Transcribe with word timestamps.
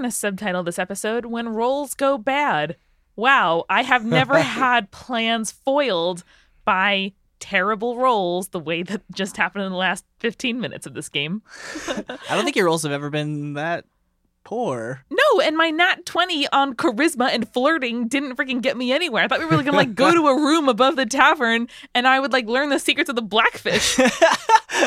Going 0.00 0.10
to 0.10 0.16
subtitle 0.16 0.62
this 0.62 0.78
episode 0.78 1.26
When 1.26 1.50
Rolls 1.50 1.94
Go 1.94 2.16
Bad. 2.16 2.76
Wow, 3.16 3.64
I 3.68 3.82
have 3.82 4.02
never 4.04 4.38
had 4.40 4.90
plans 4.90 5.50
foiled 5.50 6.24
by 6.64 7.12
terrible 7.38 7.98
rolls 7.98 8.48
the 8.48 8.60
way 8.60 8.82
that 8.82 9.02
just 9.12 9.36
happened 9.36 9.64
in 9.64 9.70
the 9.70 9.76
last 9.76 10.06
15 10.20 10.58
minutes 10.58 10.86
of 10.86 10.94
this 10.94 11.10
game. 11.10 11.42
I 11.86 12.16
don't 12.30 12.44
think 12.44 12.56
your 12.56 12.64
rolls 12.64 12.82
have 12.84 12.92
ever 12.92 13.10
been 13.10 13.54
that 13.54 13.84
poor. 14.44 15.04
No, 15.10 15.40
and 15.40 15.56
my 15.56 15.70
nat 15.70 16.06
20 16.06 16.48
on 16.48 16.74
charisma 16.74 17.30
and 17.32 17.48
flirting 17.52 18.08
didn't 18.08 18.36
freaking 18.36 18.60
get 18.62 18.76
me 18.76 18.92
anywhere. 18.92 19.24
I 19.24 19.28
thought 19.28 19.38
we 19.38 19.44
were 19.44 19.50
going 19.52 19.64
to 19.66 19.72
like 19.72 19.94
go 19.94 20.12
to 20.12 20.26
a 20.28 20.34
room 20.34 20.68
above 20.68 20.96
the 20.96 21.06
tavern 21.06 21.68
and 21.94 22.06
I 22.08 22.18
would 22.20 22.32
like 22.32 22.46
learn 22.46 22.68
the 22.70 22.78
secrets 22.78 23.08
of 23.10 23.16
the 23.16 23.22
blackfish. 23.22 23.98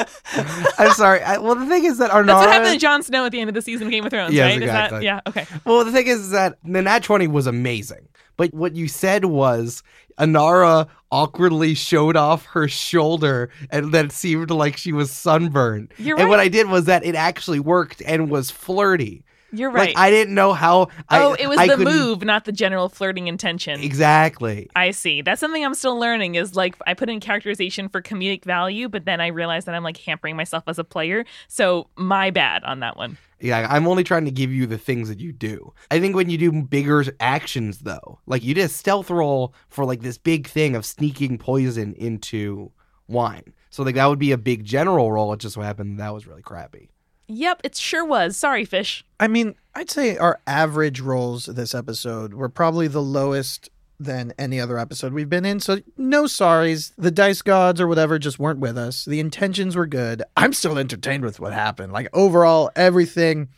I'm 0.78 0.92
sorry. 0.94 1.22
I, 1.22 1.38
well, 1.38 1.56
the 1.56 1.66
thing 1.66 1.86
is 1.86 1.98
that 2.00 2.12
Arnara. 2.12 2.26
That's 2.28 2.40
what 2.46 2.50
happened 2.50 2.74
to 2.74 2.80
Jon 2.80 3.04
Snow 3.04 3.26
at 3.26 3.32
the 3.32 3.40
end 3.40 3.50
of 3.50 3.54
the 3.54 3.62
season 3.62 3.88
of 3.88 3.92
Game 3.92 4.06
of 4.06 4.12
Thrones, 4.12 4.34
Yes, 4.34 4.54
right? 4.54 4.62
Is 4.62 4.70
that 4.70 4.86
exactly. 4.86 5.06
yeah, 5.06 5.20
okay. 5.28 5.46
Well, 5.66 5.86
the 5.86 5.92
thing 5.92 6.08
is 6.08 6.32
that 6.32 6.58
the 6.64 6.82
Nat 6.82 7.04
20 7.04 7.28
was 7.28 7.48
amazing. 7.48 8.08
But 8.36 8.54
what 8.54 8.76
you 8.76 8.88
said 8.88 9.26
was 9.26 9.84
Inara 10.20 10.88
awkwardly 11.12 11.76
showed 11.76 12.16
off 12.16 12.46
her 12.48 12.68
shoulder 12.68 13.52
and 13.70 13.92
then 13.94 14.06
it 14.06 14.12
seemed 14.12 14.50
like 14.50 14.76
she 14.78 14.92
was 14.92 15.12
sunburned. 15.12 15.94
You're 16.00 16.20
And 16.20 16.30
what. 16.30 16.40
I 16.40 16.48
did 16.48 16.68
was 16.68 16.86
that 16.86 17.06
it 17.06 17.14
actually 17.14 17.60
worked 17.60 18.02
and 18.06 18.32
was 18.32 18.50
flirty. 18.50 19.24
You're 19.54 19.70
right. 19.70 19.90
Like 19.90 19.98
I 19.98 20.10
didn't 20.10 20.34
know 20.34 20.52
how 20.54 20.88
I 21.10 21.22
oh, 21.22 21.36
it 21.38 21.48
was 21.48 21.60
I 21.60 21.68
the 21.68 21.78
couldn't- 21.78 21.94
move, 21.94 22.24
not 22.24 22.46
the 22.46 22.52
general 22.52 22.90
flirting 22.90 23.28
intention. 23.28 23.80
Exactly. 23.82 24.68
I 24.76 24.92
see. 24.92 25.22
That's 25.22 25.40
something 25.40 25.64
I'm 25.64 25.76
still 25.76 25.98
learning 25.98 26.36
is 26.36 26.56
like 26.56 26.76
I 26.88 26.96
put 26.96 27.10
in 27.10 27.20
characterization 27.20 27.88
for 27.88 28.02
comedic 28.02 28.44
value, 28.46 28.90
but 28.90 29.06
then 29.06 29.22
I 29.22 29.28
realized 29.28 29.68
that 29.68 29.76
I'm 29.76 29.84
like 29.84 29.98
hampering 29.98 30.36
myself 30.36 30.64
as 30.68 30.80
a 30.80 30.84
player. 30.84 31.24
So 31.48 31.88
my 31.96 32.32
bad 32.32 32.64
on 32.64 32.80
that 32.80 32.98
one. 32.98 33.18
Yeah, 33.40 33.68
I'm 33.70 33.88
only 33.88 34.04
trying 34.04 34.26
to 34.26 34.32
give 34.32 34.52
you 34.52 34.66
the 34.66 34.78
things 34.78 35.10
that 35.10 35.20
you 35.20 35.32
do. 35.34 35.74
I 35.92 36.00
think 36.00 36.16
when 36.16 36.30
you 36.30 36.38
do 36.38 36.64
bigger 36.64 37.04
actions 37.20 37.80
though, 37.80 38.20
like 38.26 38.44
you 38.44 38.54
did 38.54 38.64
a 38.66 38.70
stealth 38.70 39.12
roll 39.12 39.54
for 39.70 39.86
like 39.86 40.02
this 40.02 40.18
big 40.18 40.48
thing 40.48 40.76
of 40.76 40.86
sneaking 40.86 41.38
poison 41.38 41.94
into 41.94 42.72
wine. 43.08 43.54
So 43.70 43.84
like 43.84 43.96
that 43.96 44.06
would 44.06 44.20
be 44.20 44.32
a 44.32 44.38
big 44.38 44.64
general 44.64 45.12
roll. 45.12 45.34
It 45.34 45.40
just 45.42 45.56
so 45.56 45.62
happened 45.62 46.00
that 46.00 46.14
was 46.14 46.26
really 46.26 46.42
crappy. 46.42 46.90
Yep, 47.28 47.62
it 47.64 47.76
sure 47.76 48.06
was. 48.06 48.38
Sorry, 48.38 48.66
fish. 48.66 49.06
I 49.20 49.28
mean, 49.28 49.56
I'd 49.76 49.90
say 49.90 50.18
our 50.18 50.40
average 50.46 51.00
rolls 51.00 51.46
this 51.46 51.74
episode 51.74 52.34
were 52.34 52.50
probably 52.50 52.88
the 52.88 53.02
lowest 53.02 53.70
than 54.00 54.34
any 54.38 54.60
other 54.60 54.78
episode 54.78 55.14
we've 55.14 55.30
been 55.30 55.46
in. 55.46 55.60
So 55.60 55.80
no 55.98 56.24
sorries. 56.24 56.94
The 56.98 57.12
dice 57.12 57.42
gods 57.42 57.80
or 57.80 57.88
whatever 57.88 58.20
just 58.20 58.40
weren't 58.40 58.60
with 58.60 58.78
us. 58.78 59.06
The 59.06 59.20
intentions 59.20 59.76
were 59.76 59.88
good. 59.88 60.24
I'm 60.36 60.54
still 60.54 60.78
entertained 60.78 61.24
with 61.24 61.40
what 61.40 61.54
happened. 61.54 61.94
Like 61.94 62.10
overall, 62.14 62.72
everything. 62.76 63.50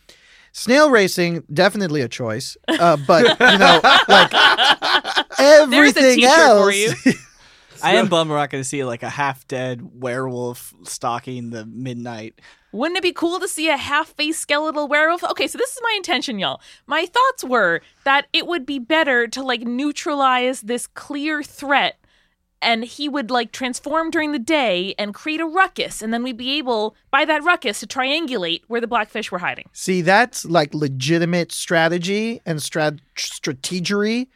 Snail 0.52 0.89
racing 0.89 1.44
definitely 1.53 2.00
a 2.00 2.07
choice, 2.07 2.55
uh, 2.69 2.95
but 3.05 3.23
you 3.41 3.57
know, 3.57 3.81
like 4.07 4.31
everything 5.39 6.23
else. 6.23 6.95
for 7.86 7.91
you. 7.91 7.97
I 7.97 8.00
am 8.00 8.08
bummed 8.09 8.30
we're 8.30 8.38
not 8.38 8.50
going 8.50 8.64
to 8.64 8.67
see 8.67 8.83
like 8.83 9.03
a 9.03 9.09
half 9.09 9.47
dead 9.47 10.02
werewolf 10.02 10.73
stalking 10.83 11.51
the 11.51 11.66
midnight. 11.66 12.40
Wouldn't 12.72 12.97
it 12.97 13.03
be 13.03 13.13
cool 13.13 13.40
to 13.40 13.47
see 13.47 13.69
a 13.69 13.78
half-faced 13.78 14.40
skeletal 14.40 14.90
werewolf? 14.90 15.23
Okay, 15.23 15.47
so 15.47 15.57
this 15.57 15.72
is 15.72 15.79
my 15.81 15.94
intention, 15.96 16.40
y'all. 16.40 16.59
My 16.88 17.06
thoughts 17.06 17.44
were 17.44 17.79
that 18.03 18.28
it 18.34 18.47
would 18.47 18.66
be 18.66 18.79
better 18.79 19.28
to 19.28 19.41
like 19.41 19.62
neutralize 19.62 20.59
this 20.59 20.85
clear 20.88 21.41
threat 21.41 21.97
and 22.62 22.84
he 22.84 23.07
would 23.07 23.31
like 23.31 23.51
transform 23.51 24.09
during 24.09 24.31
the 24.31 24.40
day 24.40 24.96
and 24.97 25.13
create 25.13 25.40
a 25.40 25.46
ruckus 25.46 26.02
and 26.02 26.13
then 26.13 26.23
we'd 26.23 26.35
be 26.35 26.57
able 26.57 26.96
by 27.12 27.23
that 27.23 27.44
ruckus 27.44 27.79
to 27.79 27.88
triangulate 27.88 28.62
where 28.67 28.81
the 28.81 28.88
blackfish 28.88 29.31
were 29.31 29.40
hiding. 29.40 29.69
See, 29.72 30.02
that's 30.02 30.44
like 30.44 30.73
legitimate 30.73 31.52
strategy 31.52 32.41
and 32.46 32.59
strat- 32.59 33.00
strategery. 33.16 34.28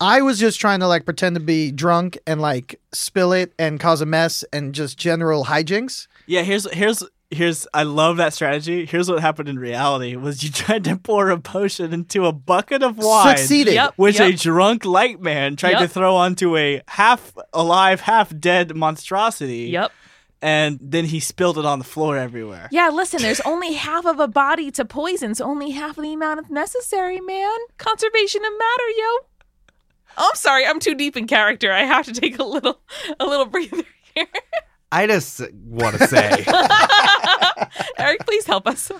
I 0.00 0.22
was 0.22 0.38
just 0.38 0.58
trying 0.58 0.80
to 0.80 0.86
like 0.86 1.04
pretend 1.04 1.36
to 1.36 1.40
be 1.40 1.70
drunk 1.70 2.18
and 2.26 2.40
like 2.40 2.80
spill 2.92 3.32
it 3.32 3.52
and 3.58 3.78
cause 3.78 4.00
a 4.00 4.06
mess 4.06 4.44
and 4.52 4.74
just 4.74 4.98
general 4.98 5.44
hijinks. 5.44 6.06
Yeah, 6.26 6.42
here's 6.42 6.70
here's 6.72 7.04
here's 7.30 7.66
I 7.74 7.82
love 7.82 8.16
that 8.16 8.32
strategy. 8.32 8.86
Here's 8.86 9.10
what 9.10 9.20
happened 9.20 9.48
in 9.48 9.58
reality 9.58 10.16
was 10.16 10.42
you 10.42 10.50
tried 10.52 10.84
to 10.84 10.96
pour 10.96 11.30
a 11.30 11.38
potion 11.38 11.92
into 11.92 12.26
a 12.26 12.32
bucket 12.32 12.82
of 12.82 12.98
wine. 12.98 13.36
Succeeded. 13.36 13.74
Yep. 13.74 13.94
Which 13.96 14.20
a 14.20 14.32
drunk 14.32 14.84
light 14.84 15.20
man 15.20 15.56
tried 15.56 15.78
to 15.78 15.88
throw 15.88 16.16
onto 16.16 16.56
a 16.56 16.82
half 16.88 17.34
alive, 17.52 18.00
half 18.00 18.36
dead 18.38 18.74
monstrosity. 18.74 19.68
Yep. 19.70 19.92
And 20.42 20.78
then 20.80 21.04
he 21.04 21.20
spilled 21.20 21.58
it 21.58 21.66
on 21.66 21.78
the 21.78 21.84
floor 21.84 22.16
everywhere. 22.16 22.70
Yeah, 22.72 22.88
listen, 22.88 23.20
there's 23.20 23.42
only 23.42 23.74
half 23.74 24.06
of 24.06 24.18
a 24.18 24.26
body 24.26 24.70
to 24.70 24.86
poison, 24.86 25.34
so 25.34 25.44
only 25.44 25.72
half 25.72 25.98
of 25.98 26.02
the 26.02 26.14
amount 26.14 26.40
is 26.40 26.48
necessary, 26.48 27.20
man. 27.20 27.58
Conservation 27.76 28.42
of 28.42 28.52
matter, 28.58 28.88
yo. 28.96 29.29
Oh, 30.16 30.28
I'm 30.32 30.36
sorry, 30.36 30.66
I'm 30.66 30.80
too 30.80 30.94
deep 30.94 31.16
in 31.16 31.26
character. 31.26 31.72
I 31.72 31.84
have 31.84 32.06
to 32.06 32.12
take 32.12 32.38
a 32.38 32.44
little 32.44 32.80
a 33.18 33.26
little 33.26 33.46
breather 33.46 33.84
here. 34.14 34.26
I 34.92 35.06
just 35.06 35.40
want 35.52 35.96
to 35.98 36.06
say, 36.08 36.44
Eric, 37.98 38.20
please 38.26 38.44
help 38.46 38.66
us. 38.66 38.90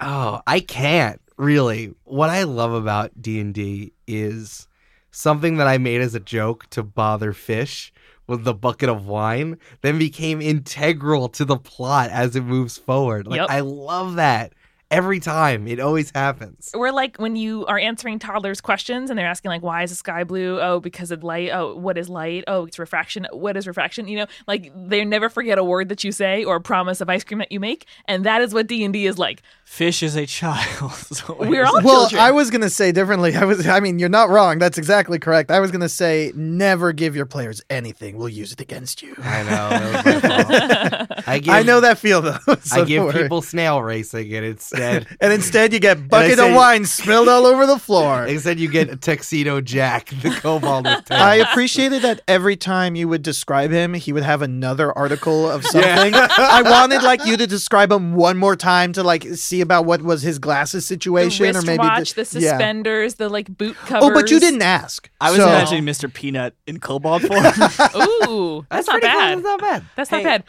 oh, 0.00 0.40
I 0.46 0.60
can't 0.60 1.20
really. 1.36 1.94
What 2.04 2.30
I 2.30 2.42
love 2.44 2.72
about 2.72 3.20
D 3.20 3.40
and 3.40 3.54
D 3.54 3.92
is 4.06 4.66
something 5.10 5.56
that 5.58 5.66
I 5.66 5.78
made 5.78 6.00
as 6.00 6.14
a 6.14 6.20
joke 6.20 6.68
to 6.70 6.82
bother 6.82 7.32
fish 7.32 7.92
with 8.26 8.42
the 8.42 8.54
bucket 8.54 8.88
of 8.88 9.06
wine, 9.06 9.56
then 9.82 10.00
became 10.00 10.42
integral 10.42 11.28
to 11.28 11.44
the 11.44 11.56
plot 11.56 12.10
as 12.10 12.34
it 12.34 12.42
moves 12.42 12.76
forward. 12.76 13.26
Like 13.28 13.38
Yep. 13.38 13.50
I 13.50 13.60
love 13.60 14.16
that 14.16 14.52
every 14.90 15.20
time. 15.20 15.66
It 15.66 15.80
always 15.80 16.10
happens. 16.14 16.70
We're 16.74 16.90
like 16.92 17.16
when 17.18 17.36
you 17.36 17.66
are 17.66 17.78
answering 17.78 18.18
toddlers' 18.18 18.60
questions 18.60 19.10
and 19.10 19.18
they're 19.18 19.26
asking 19.26 19.50
like, 19.50 19.62
"Why 19.62 19.82
is 19.82 19.90
the 19.90 19.96
sky 19.96 20.24
blue? 20.24 20.60
Oh, 20.60 20.80
because 20.80 21.10
of 21.10 21.22
light. 21.24 21.50
Oh, 21.52 21.76
what 21.76 21.98
is 21.98 22.08
light? 22.08 22.44
Oh, 22.46 22.66
it's 22.66 22.78
refraction. 22.78 23.26
What 23.32 23.56
is 23.56 23.66
refraction? 23.66 24.08
You 24.08 24.18
know, 24.18 24.26
like 24.46 24.72
they 24.74 25.04
never 25.04 25.28
forget 25.28 25.58
a 25.58 25.64
word 25.64 25.88
that 25.88 26.04
you 26.04 26.12
say 26.12 26.44
or 26.44 26.56
a 26.56 26.60
promise 26.60 27.00
of 27.00 27.08
ice 27.10 27.24
cream 27.24 27.38
that 27.38 27.52
you 27.52 27.60
make, 27.60 27.86
and 28.06 28.24
that 28.24 28.40
is 28.42 28.54
what 28.54 28.66
D 28.66 28.84
and 28.84 28.92
D 28.92 29.06
is 29.06 29.18
like. 29.18 29.42
Fish 29.64 30.02
is 30.02 30.16
a 30.16 30.26
child. 30.26 30.92
So 31.16 31.36
We're 31.38 31.64
all 31.64 31.80
Well, 31.82 32.00
children. 32.08 32.20
I 32.20 32.30
was 32.32 32.50
gonna 32.50 32.68
say 32.70 32.92
differently. 32.92 33.34
I 33.34 33.44
was. 33.44 33.66
I 33.66 33.80
mean, 33.80 33.98
you're 33.98 34.08
not 34.08 34.28
wrong. 34.28 34.58
That's 34.58 34.76
exactly 34.78 35.18
correct. 35.18 35.50
I 35.50 35.60
was 35.60 35.70
gonna 35.70 35.88
say 35.88 36.32
never 36.34 36.92
give 36.92 37.16
your 37.16 37.26
players 37.26 37.62
anything. 37.70 38.16
We'll 38.16 38.28
use 38.28 38.52
it 38.52 38.60
against 38.60 39.02
you. 39.02 39.14
I 39.18 39.42
know. 39.44 39.68
That 39.70 40.04
was 40.04 40.22
my 40.22 41.06
fault. 41.06 41.22
I 41.28 41.38
give, 41.38 41.54
I 41.54 41.62
know 41.62 41.80
that 41.80 41.98
feel 41.98 42.22
though. 42.22 42.38
so 42.62 42.82
I 42.82 42.84
give 42.84 43.04
worry. 43.04 43.22
people 43.22 43.40
snail 43.42 43.82
racing, 43.82 44.32
and 44.34 44.44
instead, 44.78 45.06
and 45.20 45.32
instead 45.32 45.72
you 45.72 45.80
get 45.80 46.08
bucket 46.08 46.38
say- 46.38 46.48
of 46.48 46.54
wine 46.54 46.84
spilled 46.84 47.28
all 47.28 47.46
over 47.46 47.66
the 47.66 47.78
floor. 47.78 48.24
instead 48.28 48.58
you 48.60 48.68
get 48.68 48.88
a 48.90 48.96
tuxedo 48.96 49.60
Jack, 49.60 50.10
the 50.22 50.30
kobold 50.30 50.84
with 50.84 51.04
tails. 51.06 51.20
I 51.20 51.34
appreciated 51.36 52.02
that 52.02 52.20
every 52.28 52.56
time 52.56 52.94
you 52.94 53.08
would 53.08 53.22
describe 53.22 53.70
him, 53.70 53.94
he 53.94 54.12
would 54.12 54.22
have 54.22 54.42
another 54.42 54.96
article 54.96 55.50
of 55.50 55.64
something. 55.64 56.14
I 56.14 56.62
wanted 56.64 57.02
like 57.02 57.24
you 57.26 57.36
to 57.36 57.46
describe 57.46 57.90
him 57.90 58.14
one 58.14 58.36
more 58.36 58.56
time 58.56 58.92
to 58.94 59.02
like 59.02 59.24
see 59.34 59.60
about 59.60 59.84
what 59.84 60.02
was 60.02 60.22
his 60.22 60.38
glasses 60.38 60.76
the 60.76 60.80
situation, 60.82 61.46
or 61.46 61.52
wrist 61.52 61.66
maybe 61.66 61.78
watch, 61.78 62.14
the 62.14 62.20
yeah. 62.22 62.50
suspenders, 62.50 63.14
the 63.14 63.28
like 63.28 63.48
boot 63.56 63.76
covers. 63.76 64.10
Oh, 64.10 64.12
but 64.12 64.30
you 64.30 64.38
didn't 64.38 64.62
ask. 64.62 65.08
I 65.20 65.30
was 65.30 65.40
So- 65.40 65.48
imagining 65.48 65.84
Mr. 65.84 66.12
Peanut 66.12 66.54
in 66.66 66.80
kobold 66.80 67.22
form. 67.22 67.38
Ooh, 67.44 68.66
that's, 68.70 68.86
not 68.86 69.00
pretty 69.00 69.06
close. 69.06 69.14
bad. 69.14 69.38
That's 69.38 69.42
not 69.44 69.60
bad. 69.60 69.84
That's 69.96 70.10
Hey. 70.10 70.16
not 70.22 70.24
bad. 70.24 70.44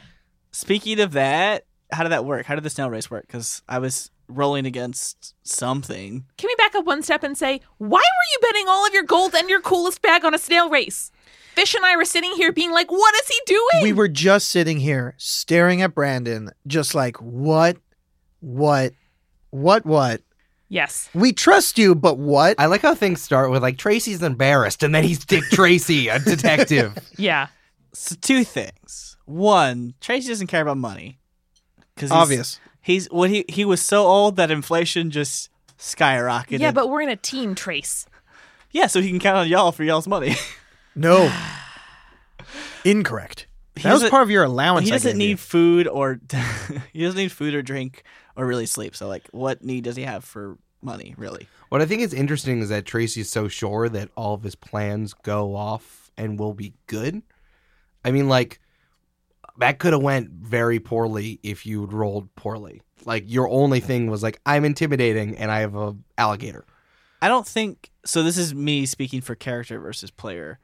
Speaking 0.51 1.00
of 1.00 1.12
that, 1.13 1.65
how 1.91 2.03
did 2.03 2.09
that 2.12 2.25
work? 2.25 2.45
How 2.45 2.56
did 2.56 2.63
the 2.63 2.69
snail 2.69 2.89
race 2.89 3.09
work? 3.09 3.25
Because 3.27 3.62
I 3.69 3.80
was 3.80 4.12
rolling 4.27 4.65
against 4.65 5.35
something. 5.44 6.25
Can 6.38 6.47
we 6.47 6.56
back 6.56 6.75
up 6.75 6.85
one 6.85 7.01
step 7.03 7.24
and 7.24 7.38
say, 7.38 7.62
why 7.77 8.00
were 8.00 8.31
you 8.31 8.39
betting 8.41 8.65
all 8.68 8.85
of 8.85 8.94
your 8.94 9.03
gold 9.03 9.33
and 9.35 9.50
your 9.50 9.62
coolest 9.62 10.01
bag 10.01 10.25
on 10.25 10.33
a 10.33 10.38
snail 10.38 10.69
race? 10.69 11.12
Fish 11.56 11.74
and 11.74 11.85
I 11.85 11.95
were 11.95 12.06
sitting 12.06 12.33
here 12.33 12.51
being 12.51 12.71
like, 12.71 12.91
what 12.91 13.15
is 13.15 13.27
he 13.27 13.39
doing? 13.45 13.83
We 13.83 13.94
were 13.94 14.07
just 14.07 14.50
sitting 14.50 14.79
here 14.79 15.15
staring 15.18 15.81
at 15.81 15.95
Brandon, 15.95 16.51
just 16.68 16.94
like, 16.94 17.18
what, 17.18 17.77
what, 18.41 18.94
what, 19.50 19.85
what? 19.85 20.21
yes. 20.69 21.09
We 21.13 21.33
trust 21.33 21.77
you, 21.77 21.95
but 21.95 22.18
what? 22.18 22.59
I 22.59 22.68
like 22.68 22.81
how 22.81 22.94
things 22.94 23.21
start 23.21 23.50
with 23.51 23.62
like 23.62 23.77
Tracy's 23.77 24.21
embarrassed, 24.21 24.83
and 24.83 24.94
then 24.94 25.03
he's 25.03 25.23
Dick 25.25 25.44
Tracy, 25.51 26.09
a 26.09 26.19
detective. 26.19 26.97
Yeah. 27.18 27.47
So 27.94 28.15
two 28.21 28.44
things. 28.44 29.18
One, 29.25 29.95
Tracy 30.00 30.30
doesn't 30.30 30.47
care 30.47 30.62
about 30.62 30.77
money. 30.77 31.19
Because 31.95 32.12
Obvious. 32.12 32.59
He's 32.87 33.07
when 33.11 33.29
he 33.31 33.43
he 33.49 33.65
was 33.65 33.81
so 33.81 34.05
old 34.05 34.37
that 34.37 34.49
inflation 34.49 35.11
just 35.11 35.49
skyrocketed. 35.77 36.59
Yeah, 36.59 36.71
but 36.71 36.89
we're 36.89 37.01
in 37.01 37.09
a 37.09 37.17
team 37.17 37.53
trace. 37.53 38.05
Yeah, 38.71 38.87
so 38.87 39.01
he 39.01 39.09
can 39.09 39.19
count 39.19 39.37
on 39.37 39.47
y'all 39.49 39.71
for 39.73 39.83
y'all's 39.83 40.07
money. 40.07 40.35
No. 40.95 41.31
Incorrect. 42.83 43.45
He 43.75 43.83
That 43.83 43.91
was 43.91 44.01
doesn't- 44.01 44.09
part 44.11 44.23
of 44.23 44.31
your 44.31 44.43
allowance. 44.43 44.87
he 44.87 44.91
I 44.91 44.95
doesn't 44.95 45.11
gave 45.11 45.17
need 45.19 45.29
you. 45.31 45.37
food 45.37 45.87
or 45.87 46.19
he 46.93 47.03
doesn't 47.03 47.17
need 47.17 47.31
food 47.31 47.53
or 47.53 47.61
drink 47.61 48.03
or 48.35 48.45
really 48.47 48.65
sleep. 48.65 48.95
So 48.95 49.07
like, 49.07 49.27
what 49.31 49.63
need 49.63 49.83
does 49.83 49.95
he 49.95 50.03
have 50.03 50.23
for 50.23 50.57
money? 50.81 51.13
Really? 51.17 51.47
What 51.69 51.81
I 51.81 51.85
think 51.85 52.01
is 52.01 52.13
interesting 52.13 52.61
is 52.61 52.69
that 52.69 52.85
Tracy's 52.85 53.29
so 53.29 53.47
sure 53.47 53.89
that 53.89 54.09
all 54.15 54.33
of 54.33 54.43
his 54.43 54.55
plans 54.55 55.13
go 55.13 55.55
off 55.55 56.09
and 56.17 56.39
will 56.39 56.53
be 56.53 56.73
good. 56.87 57.21
I 58.03 58.11
mean, 58.11 58.27
like 58.29 58.59
that 59.57 59.80
could 59.80 59.94
have 59.94 60.01
went 60.01 60.30
very 60.31 60.80
poorly 60.80 61.39
if 61.44 61.65
you'd 61.65 61.94
rolled 61.94 62.33
poorly. 62.36 62.81
Like 63.06 63.24
your 63.27 63.50
only 63.50 63.80
thing 63.80 64.09
was 64.09 64.24
like 64.24 64.39
I'm 64.45 64.65
intimidating 64.65 65.38
and 65.38 65.51
I 65.51 65.59
have 65.59 65.75
a 65.75 65.95
alligator. 66.18 66.65
I 67.21 67.27
don't 67.27 67.48
think 67.48 67.92
so. 68.06 68.24
This 68.24 68.38
is 68.38 68.54
me 68.54 68.86
speaking 68.86 69.21
for 69.21 69.36
character 69.36 69.80
versus 69.80 70.12
player. 70.12 70.59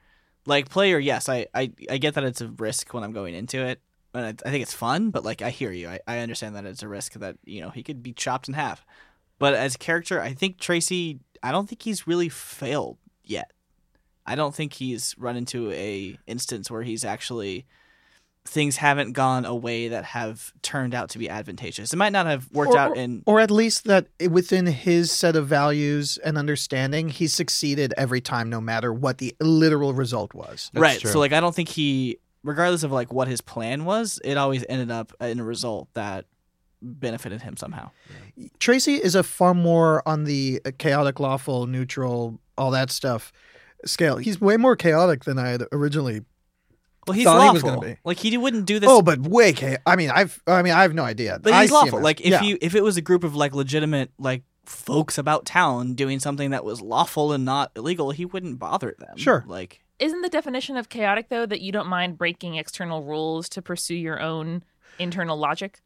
Like 0.46 0.70
player, 0.70 1.00
yes, 1.00 1.30
I 1.30 1.48
I, 1.54 1.72
I 1.90 1.98
get 1.98 2.16
that 2.16 2.24
it's 2.24 2.42
a 2.42 2.48
risk 2.48 2.94
when 2.94 3.04
I'm 3.04 3.14
going 3.14 3.34
into 3.34 3.60
it, 3.66 3.82
and 4.14 4.26
I, 4.26 4.30
I 4.30 4.52
think 4.52 4.62
it's 4.62 4.74
fun. 4.74 5.10
But 5.10 5.24
like, 5.24 5.42
I 5.42 5.50
hear 5.50 5.72
you. 5.72 5.88
I, 5.88 6.00
I 6.08 6.20
understand 6.20 6.56
that 6.56 6.66
it's 6.66 6.84
a 6.84 6.88
risk 6.88 7.14
that 7.14 7.38
you 7.46 7.62
know 7.62 7.70
he 7.70 7.82
could 7.82 8.04
be 8.04 8.14
chopped 8.14 8.48
in 8.48 8.54
half. 8.54 8.86
But 9.40 9.54
as 9.54 9.78
character, 9.78 10.22
I 10.22 10.34
think 10.34 10.60
Tracy. 10.60 11.20
I 11.42 11.52
don't 11.52 11.68
think 11.68 11.82
he's 11.82 12.08
really 12.08 12.30
failed 12.30 12.98
yet. 13.24 13.52
I 14.26 14.36
don't 14.36 14.56
think 14.56 14.74
he's 14.74 15.16
run 15.18 15.36
into 15.36 15.72
a 15.72 16.18
instance 16.28 16.72
where 16.72 16.84
he's 16.84 17.04
actually 17.04 17.66
things 18.46 18.78
haven't 18.78 19.14
gone 19.14 19.46
away 19.46 19.88
that 19.88 20.04
have 20.04 20.52
turned 20.62 20.94
out 20.94 21.10
to 21.10 21.18
be 21.18 21.30
advantageous. 21.30 21.94
It 21.94 21.98
might 21.98 22.12
not 22.12 22.26
have 22.26 22.52
worked 22.52 22.74
Or- 22.74 22.78
out 22.78 22.98
in 22.98 23.24
Or 23.26 23.40
at 23.40 23.50
least 23.50 23.86
that 23.86 24.08
within 24.30 24.66
his 24.66 25.12
set 25.12 25.36
of 25.36 25.48
values 25.48 26.18
and 26.24 26.38
understanding, 26.38 27.10
he 27.10 27.28
succeeded 27.28 27.94
every 27.98 28.20
time, 28.22 28.50
no 28.50 28.60
matter 28.60 28.92
what 28.94 29.18
the 29.20 29.34
literal 29.40 29.94
result 29.94 30.34
was. 30.34 30.70
That's 30.74 30.82
right. 30.82 31.00
true. 31.00 31.12
So 31.12 31.20
like 31.20 31.32
I 31.32 31.40
don't 31.40 31.56
think 31.56 31.70
he 31.70 32.20
regardless 32.44 32.84
of 32.84 32.92
like 32.92 33.14
what 33.14 33.28
his 33.30 33.40
plan 33.40 33.86
was, 33.86 34.20
it 34.24 34.36
always 34.38 34.66
ended 34.68 34.92
up 34.92 35.14
in 35.22 35.40
a 35.40 35.44
result 35.44 35.88
that 35.94 36.26
benefited 36.82 37.42
him 37.42 37.56
somehow. 37.56 37.90
Tracy 38.60 38.96
is 38.96 39.16
a 39.16 39.24
far 39.24 39.54
more 39.54 40.06
on 40.06 40.26
the 40.26 40.62
chaotic, 40.78 41.20
lawful, 41.22 41.66
neutral, 41.66 42.42
all 42.58 42.72
that 42.72 42.92
stuff 42.92 43.32
scale. 43.86 44.18
He's 44.18 44.42
way 44.42 44.58
more 44.58 44.76
chaotic 44.76 45.24
than 45.24 45.40
I 45.40 45.50
had 45.50 45.64
originally. 45.72 46.22
Well, 47.08 47.16
he's 47.16 47.26
Thought 47.26 47.42
he 47.48 47.54
was 47.54 47.64
lawful. 47.64 47.82
gonna 47.82 47.94
be. 47.96 48.00
Like 48.04 48.18
he 48.18 48.38
wouldn't 48.38 48.66
do 48.66 48.80
this 48.80 48.90
Oh, 48.90 49.02
but 49.02 49.20
way 49.20 49.54
chaotic. 49.54 49.82
I 49.86 49.96
mean, 49.96 50.10
I've. 50.10 50.42
I 50.48 50.62
mean, 50.62 50.74
I 50.74 50.82
have 50.84 50.94
no 50.94 51.04
idea. 51.04 51.40
but 51.42 51.54
I 51.54 51.62
he's 51.62 51.70
see 51.70 51.76
him 51.76 51.82
lawful. 51.86 52.00
as- 52.00 52.04
Like 52.04 52.22
if 52.22 52.28
yeah. 52.28 52.42
you 52.42 52.58
if 52.62 52.76
it 52.76 52.84
was 52.84 52.98
a 52.98 53.02
group 53.02 53.24
of 53.24 53.36
like 53.36 53.54
legitimate 53.54 54.12
like 54.18 54.44
folks 54.66 55.18
about 55.18 55.46
town 55.46 55.94
doing 55.94 56.20
something 56.20 56.52
that 56.52 56.64
was 56.64 56.82
lawful 56.82 57.34
and 57.34 57.44
not 57.44 57.72
illegal, 57.76 58.12
he 58.12 58.26
wouldn't 58.26 58.60
bother 58.60 58.96
them. 58.98 59.18
Sure. 59.18 59.44
Like 59.46 59.82
Isn't 60.00 60.22
the 60.22 60.30
definition 60.30 60.78
of 60.78 60.88
chaotic 60.90 61.28
though 61.30 61.46
that 61.46 61.60
you 61.62 61.72
don't 61.74 61.88
mind 61.88 62.18
breaking 62.18 62.56
external 62.56 63.04
rules 63.04 63.50
to 63.50 63.62
pursue 63.62 63.96
your 63.96 64.22
own 64.22 64.64
internal 65.00 65.36
logic? 65.38 65.82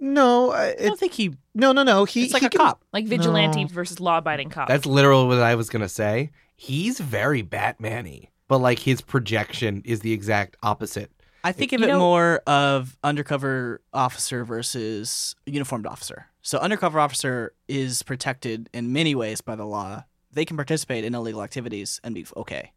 no, 0.00 0.50
uh, 0.50 0.54
I 0.56 0.64
it, 0.68 0.86
don't 0.86 0.98
think 0.98 1.12
he 1.12 1.34
no, 1.54 1.72
no, 1.72 1.82
no. 1.84 2.04
He, 2.04 2.24
it's 2.24 2.32
like 2.32 2.40
he 2.42 2.46
a 2.46 2.50
can- 2.50 2.58
cop. 2.60 2.84
Like 2.92 3.06
vigilante 3.06 3.62
No. 3.62 3.68
versus 3.68 4.00
law-abiding 4.00 4.50
cop. 4.50 4.68
That's 4.68 4.86
literally 4.86 5.26
what 5.26 5.38
I 5.38 5.54
was 5.54 5.68
gonna 5.70 5.88
say. 5.88 6.30
He's 6.56 6.98
very 7.00 7.42
Batman-y, 7.42 8.28
but 8.52 8.58
like 8.58 8.80
his 8.80 9.00
projection 9.00 9.80
is 9.86 10.00
the 10.00 10.12
exact 10.12 10.58
opposite. 10.62 11.10
I 11.42 11.52
think 11.52 11.72
of 11.72 11.80
it 11.80 11.86
know- 11.86 11.98
more 11.98 12.42
of 12.46 12.98
undercover 13.02 13.80
officer 13.94 14.44
versus 14.44 15.34
uniformed 15.46 15.86
officer. 15.86 16.26
So 16.42 16.58
undercover 16.58 17.00
officer 17.00 17.54
is 17.66 18.02
protected 18.02 18.68
in 18.74 18.92
many 18.92 19.14
ways 19.14 19.40
by 19.40 19.56
the 19.56 19.64
law. 19.64 20.04
They 20.34 20.44
can 20.44 20.58
participate 20.58 21.02
in 21.02 21.14
illegal 21.14 21.42
activities 21.42 21.98
and 22.04 22.14
be 22.14 22.26
okay. 22.36 22.72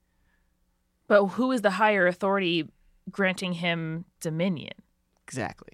but 1.10 1.25
who 1.25 1.51
is 1.51 1.62
the 1.62 1.72
higher 1.72 2.07
authority 2.07 2.69
granting 3.12 3.51
him 3.51 4.06
dominion? 4.22 4.75
Exactly. 5.27 5.74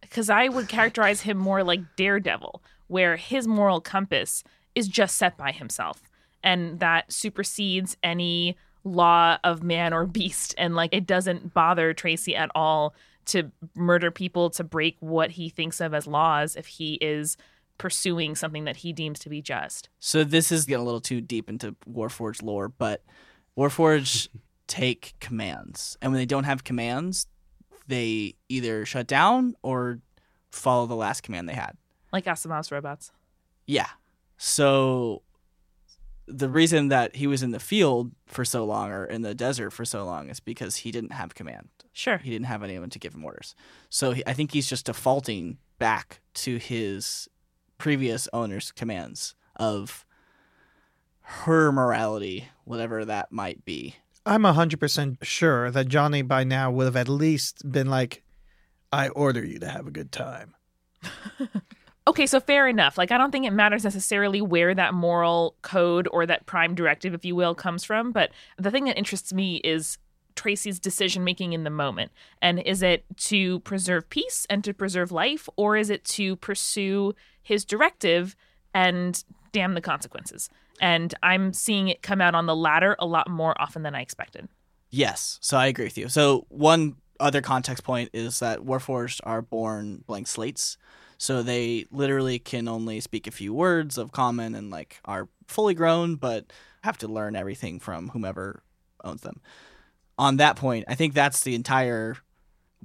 because 0.00 0.28
I 0.28 0.48
would 0.48 0.68
characterize 0.68 1.20
him 1.20 1.38
more 1.38 1.62
like 1.62 1.82
Daredevil, 1.94 2.64
where 2.88 3.16
his 3.16 3.46
moral 3.46 3.80
compass 3.80 4.42
is 4.74 4.88
just 4.88 5.16
set 5.16 5.36
by 5.36 5.52
himself, 5.52 6.02
and 6.42 6.80
that 6.80 7.12
supersedes 7.12 7.96
any 8.02 8.56
law 8.84 9.38
of 9.44 9.62
man 9.62 9.92
or 9.92 10.06
beast, 10.06 10.54
and 10.58 10.74
like 10.74 10.92
it 10.92 11.06
doesn't 11.06 11.54
bother 11.54 11.92
Tracy 11.92 12.34
at 12.34 12.50
all 12.54 12.94
to 13.26 13.50
murder 13.74 14.10
people 14.10 14.50
to 14.50 14.64
break 14.64 14.96
what 15.00 15.32
he 15.32 15.48
thinks 15.48 15.80
of 15.80 15.92
as 15.92 16.06
laws 16.06 16.56
if 16.56 16.66
he 16.66 16.94
is 16.94 17.36
pursuing 17.76 18.34
something 18.34 18.64
that 18.64 18.78
he 18.78 18.92
deems 18.92 19.18
to 19.20 19.28
be 19.28 19.40
just. 19.40 19.88
So 20.00 20.24
this 20.24 20.50
is 20.50 20.64
getting 20.64 20.82
a 20.82 20.84
little 20.84 21.00
too 21.00 21.20
deep 21.20 21.48
into 21.48 21.76
Warforged 21.88 22.42
lore, 22.42 22.68
but 22.68 23.04
Warforged 23.56 24.28
take 24.66 25.14
commands, 25.20 25.96
and 26.02 26.12
when 26.12 26.20
they 26.20 26.26
don't 26.26 26.44
have 26.44 26.64
commands, 26.64 27.26
they 27.86 28.34
either 28.48 28.84
shut 28.84 29.06
down 29.06 29.54
or 29.62 30.00
follow 30.50 30.86
the 30.86 30.96
last 30.96 31.22
command 31.22 31.48
they 31.48 31.54
had. 31.54 31.76
Like 32.12 32.24
Asimov's 32.26 32.70
robots. 32.70 33.12
Yeah. 33.66 33.88
So 34.36 35.22
the 36.28 36.48
reason 36.48 36.88
that 36.88 37.16
he 37.16 37.26
was 37.26 37.42
in 37.42 37.52
the 37.52 37.60
field 37.60 38.12
for 38.26 38.44
so 38.44 38.64
long 38.64 38.90
or 38.90 39.04
in 39.04 39.22
the 39.22 39.34
desert 39.34 39.70
for 39.70 39.84
so 39.84 40.04
long 40.04 40.28
is 40.28 40.40
because 40.40 40.76
he 40.76 40.90
didn't 40.90 41.12
have 41.12 41.34
command. 41.34 41.68
Sure. 41.92 42.18
He 42.18 42.30
didn't 42.30 42.46
have 42.46 42.62
anyone 42.62 42.90
to 42.90 42.98
give 42.98 43.14
him 43.14 43.24
orders. 43.24 43.54
So 43.88 44.12
he, 44.12 44.22
I 44.26 44.34
think 44.34 44.52
he's 44.52 44.68
just 44.68 44.86
defaulting 44.86 45.58
back 45.78 46.20
to 46.34 46.58
his 46.58 47.28
previous 47.78 48.28
owner's 48.32 48.72
commands 48.72 49.34
of 49.56 50.04
her 51.22 51.72
morality, 51.72 52.48
whatever 52.64 53.04
that 53.04 53.32
might 53.32 53.64
be. 53.64 53.96
I'm 54.26 54.44
hundred 54.44 54.80
percent 54.80 55.18
sure 55.22 55.70
that 55.70 55.88
Johnny 55.88 56.22
by 56.22 56.44
now 56.44 56.70
would 56.70 56.84
have 56.84 56.96
at 56.96 57.08
least 57.08 57.70
been 57.70 57.88
like, 57.88 58.22
"I 58.92 59.08
order 59.08 59.44
you 59.44 59.58
to 59.60 59.68
have 59.68 59.86
a 59.86 59.90
good 59.90 60.12
time." 60.12 60.54
Okay, 62.08 62.26
so 62.26 62.40
fair 62.40 62.66
enough. 62.66 62.96
Like, 62.96 63.12
I 63.12 63.18
don't 63.18 63.30
think 63.30 63.44
it 63.44 63.52
matters 63.52 63.84
necessarily 63.84 64.40
where 64.40 64.74
that 64.74 64.94
moral 64.94 65.56
code 65.60 66.08
or 66.10 66.24
that 66.24 66.46
prime 66.46 66.74
directive, 66.74 67.12
if 67.12 67.22
you 67.22 67.36
will, 67.36 67.54
comes 67.54 67.84
from. 67.84 68.12
But 68.12 68.30
the 68.56 68.70
thing 68.70 68.86
that 68.86 68.96
interests 68.96 69.30
me 69.30 69.56
is 69.56 69.98
Tracy's 70.34 70.80
decision 70.80 71.22
making 71.22 71.52
in 71.52 71.64
the 71.64 71.70
moment. 71.70 72.10
And 72.40 72.60
is 72.60 72.82
it 72.82 73.04
to 73.16 73.60
preserve 73.60 74.08
peace 74.08 74.46
and 74.48 74.64
to 74.64 74.72
preserve 74.72 75.12
life, 75.12 75.50
or 75.56 75.76
is 75.76 75.90
it 75.90 76.02
to 76.06 76.36
pursue 76.36 77.14
his 77.42 77.66
directive 77.66 78.34
and 78.72 79.22
damn 79.52 79.74
the 79.74 79.82
consequences? 79.82 80.48
And 80.80 81.14
I'm 81.22 81.52
seeing 81.52 81.88
it 81.88 82.00
come 82.00 82.22
out 82.22 82.34
on 82.34 82.46
the 82.46 82.56
latter 82.56 82.96
a 82.98 83.04
lot 83.04 83.28
more 83.28 83.54
often 83.60 83.82
than 83.82 83.94
I 83.94 84.00
expected. 84.00 84.48
Yes, 84.88 85.38
so 85.42 85.58
I 85.58 85.66
agree 85.66 85.84
with 85.84 85.98
you. 85.98 86.08
So 86.08 86.46
one 86.48 86.96
other 87.20 87.42
context 87.42 87.84
point 87.84 88.08
is 88.14 88.38
that 88.38 88.60
Warforged 88.60 89.20
are 89.24 89.42
born 89.42 90.04
blank 90.06 90.26
slates, 90.26 90.78
so 91.18 91.42
they 91.42 91.84
literally 91.90 92.38
can 92.38 92.68
only 92.68 93.00
speak 93.00 93.26
a 93.26 93.32
few 93.32 93.52
words 93.52 93.98
of 93.98 94.12
common 94.12 94.54
and 94.54 94.70
like 94.70 95.00
are 95.04 95.28
fully 95.48 95.74
grown, 95.74 96.14
but 96.14 96.52
have 96.82 96.96
to 96.98 97.08
learn 97.08 97.36
everything 97.36 97.80
from 97.80 98.08
whomever 98.10 98.62
owns 99.02 99.22
them. 99.22 99.40
On 100.16 100.36
that 100.36 100.56
point, 100.56 100.84
I 100.88 100.94
think 100.94 101.14
that's 101.14 101.42
the 101.42 101.54
entire 101.54 102.16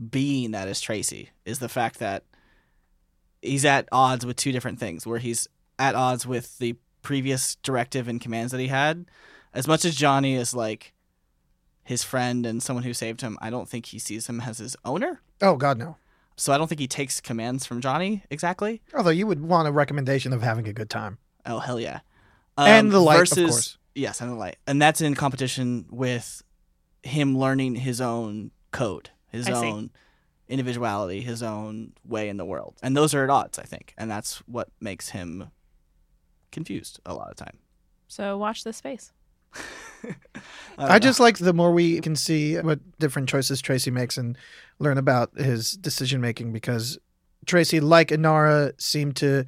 being 0.10 0.52
that 0.52 0.68
is 0.68 0.82
Tracy 0.82 1.30
is 1.46 1.60
the 1.60 1.70
fact 1.70 2.00
that 2.00 2.24
he's 3.42 3.66
at 3.66 3.88
odds 3.92 4.26
with 4.26 4.36
two 4.36 4.52
different 4.52 4.80
things, 4.80 5.06
where 5.06 5.20
he's 5.20 5.48
at 5.78 5.96
odds 5.96 6.26
with 6.26 6.58
the 6.58 6.76
previous 7.04 7.56
directive 7.58 8.08
and 8.08 8.20
commands 8.20 8.52
that 8.52 8.62
he 8.62 8.68
had. 8.68 9.06
As 9.54 9.68
much 9.68 9.86
as 9.86 9.96
Johnny 9.96 10.36
is 10.36 10.56
like 10.56 10.94
his 11.84 12.04
friend 12.04 12.46
and 12.46 12.64
someone 12.64 12.84
who 12.84 12.94
saved 12.94 13.22
him, 13.22 13.38
I 13.42 13.52
don't 13.52 13.70
think 13.70 13.88
he 13.88 14.00
sees 14.00 14.28
him 14.28 14.42
as 14.42 14.58
his 14.58 14.76
owner. 14.84 15.22
Oh 15.42 15.56
God, 15.56 15.78
no. 15.78 15.98
So 16.36 16.54
I 16.54 16.58
don't 16.58 16.68
think 16.68 16.80
he 16.80 16.88
takes 16.88 17.22
commands 17.22 17.66
from 17.66 17.82
Johnny 17.82 18.24
exactly. 18.30 18.82
Although 18.96 19.12
you 19.12 19.28
would 19.28 19.42
want 19.42 19.68
a 19.68 19.72
recommendation 19.72 20.34
of 20.34 20.42
having 20.42 20.68
a 20.68 20.74
good 20.74 20.90
time. 20.90 21.18
Oh 21.46 21.60
hell 21.60 21.80
yeah! 21.80 22.00
And 22.58 22.92
the 22.92 23.00
um, 23.00 23.06
light, 23.06 23.32
of 23.32 23.38
course. 23.38 23.78
Yes, 23.96 24.22
and 24.22 24.32
the 24.32 24.36
light, 24.36 24.58
and 24.66 24.82
that's 24.82 25.02
in 25.02 25.14
competition 25.14 25.86
with 25.92 26.42
him 27.04 27.38
learning 27.38 27.76
his 27.76 28.02
own 28.02 28.52
code, 28.72 29.12
his 29.28 29.48
I 29.48 29.54
see. 29.54 29.68
own 29.68 29.92
individuality, 30.48 31.22
his 31.22 31.44
own 31.44 31.94
way 32.04 32.30
in 32.30 32.38
the 32.38 32.46
world, 32.46 32.76
and 32.82 32.98
those 32.98 33.14
are 33.14 33.24
at 33.24 33.30
odds, 33.30 33.60
I 33.60 33.64
think, 33.64 33.94
and 33.98 34.10
that's 34.10 34.38
what 34.48 34.70
makes 34.80 35.10
him 35.10 35.52
confused 36.52 37.00
a 37.06 37.14
lot 37.14 37.30
of 37.30 37.36
time. 37.36 37.60
So 38.08 38.38
watch 38.38 38.64
this 38.64 38.78
space. 38.78 39.12
don't 40.04 40.16
I 40.78 41.00
just 41.00 41.20
like 41.20 41.38
the 41.38 41.54
more 41.54 41.72
we 41.72 42.02
can 42.02 42.16
see 42.16 42.58
what 42.58 42.80
different 43.00 43.30
choices 43.30 43.62
Tracy 43.62 43.92
makes 43.92 44.18
and 44.18 44.38
learn 44.80 44.98
about 44.98 45.38
his 45.38 45.74
decision 45.74 46.22
making 46.22 46.54
because 46.54 46.98
Tracy, 47.46 47.80
like 47.80 48.10
Inara, 48.10 48.80
seemed 48.82 49.16
to 49.18 49.46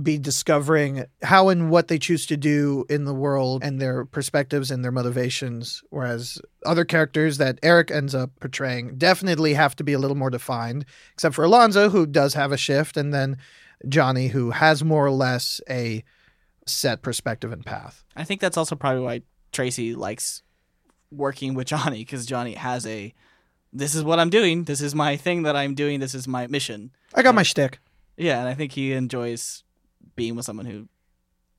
be 0.00 0.18
discovering 0.18 1.06
how 1.22 1.48
and 1.48 1.70
what 1.70 1.88
they 1.88 1.98
choose 1.98 2.26
to 2.26 2.36
do 2.36 2.84
in 2.90 3.04
the 3.04 3.14
world 3.14 3.64
and 3.64 3.80
their 3.80 4.04
perspectives 4.04 4.70
and 4.70 4.84
their 4.84 4.92
motivations. 4.92 5.82
Whereas 5.90 6.38
other 6.66 6.84
characters 6.84 7.38
that 7.38 7.58
Eric 7.62 7.90
ends 7.90 8.14
up 8.14 8.30
portraying 8.40 8.98
definitely 8.98 9.54
have 9.54 9.74
to 9.76 9.84
be 9.84 9.94
a 9.94 9.98
little 9.98 10.16
more 10.16 10.30
defined, 10.30 10.84
except 11.14 11.34
for 11.34 11.44
Alonzo, 11.44 11.88
who 11.88 12.06
does 12.06 12.34
have 12.34 12.52
a 12.52 12.58
shift, 12.58 12.96
and 12.96 13.14
then 13.14 13.38
Johnny, 13.88 14.28
who 14.28 14.50
has 14.50 14.84
more 14.84 15.06
or 15.06 15.10
less 15.10 15.60
a 15.68 16.04
set 16.66 17.02
perspective 17.02 17.52
and 17.52 17.64
path. 17.64 18.04
I 18.16 18.24
think 18.24 18.40
that's 18.40 18.56
also 18.56 18.76
probably 18.76 19.02
why 19.02 19.22
Tracy 19.52 19.94
likes 19.94 20.42
working 21.10 21.54
with 21.54 21.66
Johnny 21.68 21.98
because 21.98 22.26
Johnny 22.26 22.54
has 22.54 22.86
a 22.86 23.14
this 23.72 23.94
is 23.94 24.02
what 24.02 24.18
I'm 24.18 24.30
doing. 24.30 24.64
This 24.64 24.80
is 24.80 24.94
my 24.94 25.16
thing 25.16 25.42
that 25.42 25.56
I'm 25.56 25.74
doing. 25.74 26.00
This 26.00 26.14
is 26.14 26.26
my 26.26 26.46
mission. 26.46 26.92
I 27.14 27.22
got 27.22 27.34
my 27.34 27.42
shtick. 27.42 27.78
Yeah, 28.16 28.40
and 28.40 28.48
I 28.48 28.54
think 28.54 28.72
he 28.72 28.92
enjoys 28.92 29.64
being 30.14 30.34
with 30.34 30.46
someone 30.46 30.66
who 30.66 30.88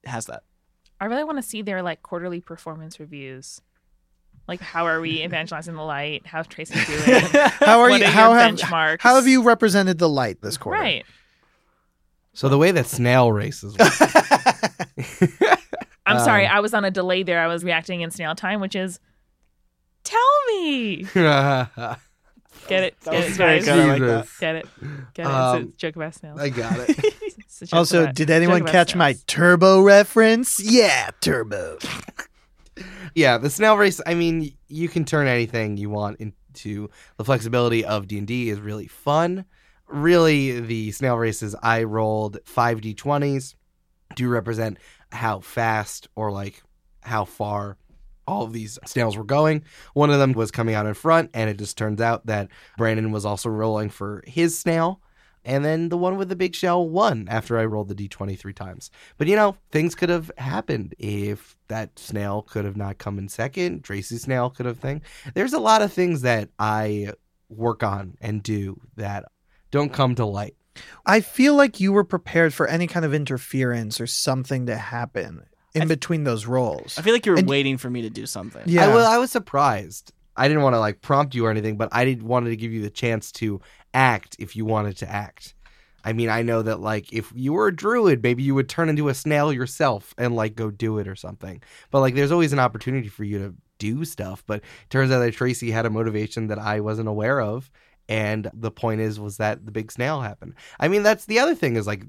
has 0.05 0.25
that. 0.25 0.43
I 0.99 1.05
really 1.05 1.23
want 1.23 1.37
to 1.37 1.43
see 1.43 1.61
their 1.61 1.83
like 1.83 2.01
quarterly 2.01 2.41
performance 2.41 2.99
reviews. 2.99 3.61
Like, 4.47 4.61
how 4.61 4.87
are 4.87 5.01
we 5.01 5.23
evangelizing 5.23 5.75
the 5.75 5.83
light? 5.83 6.25
How's 6.25 6.47
Tracy 6.47 6.73
doing? 6.85 7.21
How 7.59 7.81
are 7.81 7.89
what 7.89 7.99
you? 7.99 8.05
Are 8.05 8.09
how 8.09 8.31
your 8.31 8.39
have 8.39 8.55
benchmarks? 8.55 9.01
how 9.01 9.15
have 9.15 9.27
you 9.27 9.43
represented 9.43 9.97
the 9.97 10.07
light 10.07 10.41
this 10.41 10.57
quarter? 10.57 10.79
Right. 10.79 11.05
So 12.38 12.50
the 12.50 12.58
way 12.60 12.70
that 12.70 12.86
snail 12.86 13.32
races 13.32 13.75
work, 13.79 13.89
I'm 16.06 16.20
sorry. 16.20 16.46
Um, 16.46 16.56
I 16.56 16.60
was 16.60 16.72
on 16.75 16.86
a 16.86 16.91
delay 16.91 17.24
there. 17.24 17.39
I 17.41 17.48
was 17.48 17.63
reacting 17.63 18.01
in 18.01 18.12
snail 18.12 18.36
time, 18.36 18.60
which 18.62 18.75
is, 18.75 19.00
tell 20.03 20.20
me. 20.50 20.98
Get 21.15 22.84
it? 22.84 23.00
That 23.01 23.12
Get 23.12 23.13
was 23.13 23.25
it, 23.25 23.29
very 23.38 23.60
guys? 23.62 23.65
good. 23.65 23.79
I 23.79 23.86
like 23.91 24.01
that. 24.01 24.22
Jesus. 24.25 24.39
Get 24.39 24.56
it? 24.56 24.67
Get 25.15 25.25
it? 25.25 25.32
Um, 25.32 25.63
it's 25.63 25.74
a 25.74 25.77
joke 25.77 25.96
about 25.96 26.13
snails. 26.13 26.39
I 26.39 26.50
got 26.50 26.77
it. 26.89 27.13
It's 27.39 27.62
a 27.63 27.65
joke 27.65 27.77
Also, 27.79 28.03
about- 28.03 28.13
did 28.15 28.29
anyone 28.29 28.60
joke 28.60 28.70
about 28.70 28.72
catch 28.72 28.96
my 28.96 29.13
snails. 29.13 29.24
turbo 29.25 29.82
reference? 29.82 30.60
Yeah, 30.63 31.10
turbo. 31.22 31.79
yeah, 33.15 33.39
the 33.39 33.50
snail 33.50 33.77
race. 33.77 34.00
I 34.06 34.13
mean, 34.13 34.56
you 34.67 34.88
can 34.89 35.06
turn 35.06 35.25
anything 35.25 35.77
you 35.77 35.89
want 35.89 36.20
into 36.20 36.89
the 37.17 37.24
flexibility 37.25 37.84
of 37.84 38.08
D 38.08 38.20
and 38.20 38.27
D 38.27 38.50
is 38.50 38.60
really 38.60 38.86
fun. 38.86 39.46
Really, 39.88 40.60
the 40.60 40.91
snail 40.91 41.17
races 41.17 41.56
I 41.63 41.84
rolled 41.84 42.39
five 42.46 42.82
d 42.82 42.94
twenties 42.94 43.56
do 44.15 44.27
represent 44.29 44.77
how 45.12 45.39
fast 45.39 46.08
or 46.15 46.32
like 46.32 46.62
how 47.01 47.25
far 47.25 47.77
all 48.27 48.44
of 48.44 48.53
these 48.53 48.77
snails 48.86 49.15
were 49.15 49.24
going. 49.24 49.63
One 49.94 50.10
of 50.10 50.20
them 50.20 50.34
was 50.34 50.51
coming 50.51 50.75
out 50.75 50.86
in 50.86 50.94
front, 50.94 51.32
and 51.34 51.50
it 51.50 51.58
just 51.58 51.77
turns 51.77 52.01
out 52.01 52.25
that 52.25 52.50
Brandon 52.77 53.12
was 53.12 53.25
also 53.25 53.50
rolling 53.50 53.89
for 53.89 54.24
his 54.27 54.58
snail. 54.60 55.01
And 55.46 55.63
then 55.63 55.88
the 55.88 55.98
one 55.98 56.17
with 56.17 56.27
the 56.27 56.36
big 56.36 56.53
shell 56.53 56.89
won 56.89 57.25
after 57.29 57.58
I 57.58 57.63
rolled 57.63 57.88
the 57.88 57.96
d20 57.96 58.38
three 58.38 58.53
times. 58.53 58.91
But 59.17 59.27
you 59.27 59.38
know, 59.38 59.56
things 59.72 59.96
could 59.96 60.10
have 60.10 60.29
happened 60.38 60.94
if 61.00 61.56
that 61.70 61.98
snail 61.98 62.41
could 62.41 62.65
have 62.65 62.75
not 62.75 62.98
come 62.98 63.17
in 63.17 63.29
second. 63.29 63.86
Tracy's 63.86 64.24
snail 64.24 64.50
could 64.50 64.65
have 64.65 64.79
thing. 64.79 65.01
There's 65.36 65.53
a 65.53 65.60
lot 65.60 65.82
of 65.82 65.94
things 65.94 66.22
that 66.24 66.50
I 66.60 67.13
work 67.48 67.82
on 67.82 68.17
and 68.20 68.44
do 68.44 68.82
that 68.98 69.24
don't 69.71 69.91
come 69.93 70.15
to 70.15 70.25
light. 70.25 70.55
I 71.05 71.21
feel 71.21 71.55
like 71.55 71.79
you 71.79 71.91
were 71.91 72.03
prepared 72.03 72.53
for 72.53 72.67
any 72.67 72.86
kind 72.88 73.05
of 73.05 73.13
interference 73.13 74.00
or 74.00 74.07
something 74.07 74.67
to 74.67 74.75
happen 74.77 75.43
in 75.74 75.81
I 75.81 75.86
f- 75.86 75.89
between 75.89 76.24
those 76.24 76.45
roles. 76.45 76.97
I 76.97 77.01
feel 77.01 77.13
like 77.13 77.25
you 77.25 77.31
were 77.31 77.38
And- 77.39 77.47
waiting 77.50 77.77
for 77.77 77.89
me 77.89 78.01
to 78.03 78.09
do 78.09 78.25
something. 78.25 78.62
Yeah. 78.65 78.86
I, 78.86 78.88
well, 78.95 79.07
I 79.12 79.17
was 79.17 79.31
surprised. 79.31 80.13
I 80.36 80.47
didn't 80.47 80.62
want 80.63 80.75
to 80.75 80.79
like 80.79 81.01
prompt 81.01 81.33
you 81.33 81.45
or 81.47 81.50
anything, 81.51 81.77
but 81.77 81.89
I 81.91 82.05
did 82.05 82.21
wanted 82.21 82.50
to 82.51 82.55
give 82.55 82.71
you 82.71 82.83
the 82.83 82.91
chance 82.91 83.31
to 83.33 83.59
act 83.93 84.36
if 84.38 84.55
you 84.55 84.65
wanted 84.65 84.97
to 84.97 85.09
act. 85.09 85.55
I 86.03 86.13
mean, 86.13 86.29
I 86.29 86.43
know 86.43 86.62
that 86.62 86.79
like 86.79 87.12
if 87.12 87.31
you 87.36 87.53
were 87.53 87.67
a 87.67 87.75
druid, 87.75 88.21
maybe 88.21 88.43
you 88.43 88.53
would 88.53 88.69
turn 88.69 88.88
into 88.88 89.09
a 89.09 89.15
snail 89.15 89.51
yourself 89.51 90.13
and 90.17 90.36
like 90.36 90.55
go 90.55 90.69
do 90.69 91.00
it 91.00 91.07
or 91.07 91.15
something. 91.15 91.62
But 91.89 92.01
like 92.01 92.13
there's 92.13 92.31
always 92.31 92.53
an 92.53 92.59
opportunity 92.59 93.07
for 93.07 93.24
you 93.24 93.39
to 93.39 93.55
do 93.79 94.05
stuff, 94.05 94.43
but 94.45 94.57
it 94.59 94.89
turns 94.89 95.12
out 95.12 95.19
that 95.19 95.33
Tracy 95.33 95.71
had 95.71 95.86
a 95.88 95.89
motivation 95.89 96.47
that 96.47 96.59
I 96.59 96.79
wasn't 96.81 97.09
aware 97.09 97.41
of 97.41 97.69
and 98.09 98.49
the 98.53 98.71
point 98.71 99.01
is 99.01 99.19
was 99.19 99.37
that 99.37 99.65
the 99.65 99.71
big 99.71 99.91
snail 99.91 100.21
happened. 100.21 100.53
I 100.79 100.87
mean, 100.87 101.03
that's 101.03 101.25
the 101.25 101.39
other 101.39 101.55
thing 101.55 101.75
is 101.75 101.87
like 101.87 102.03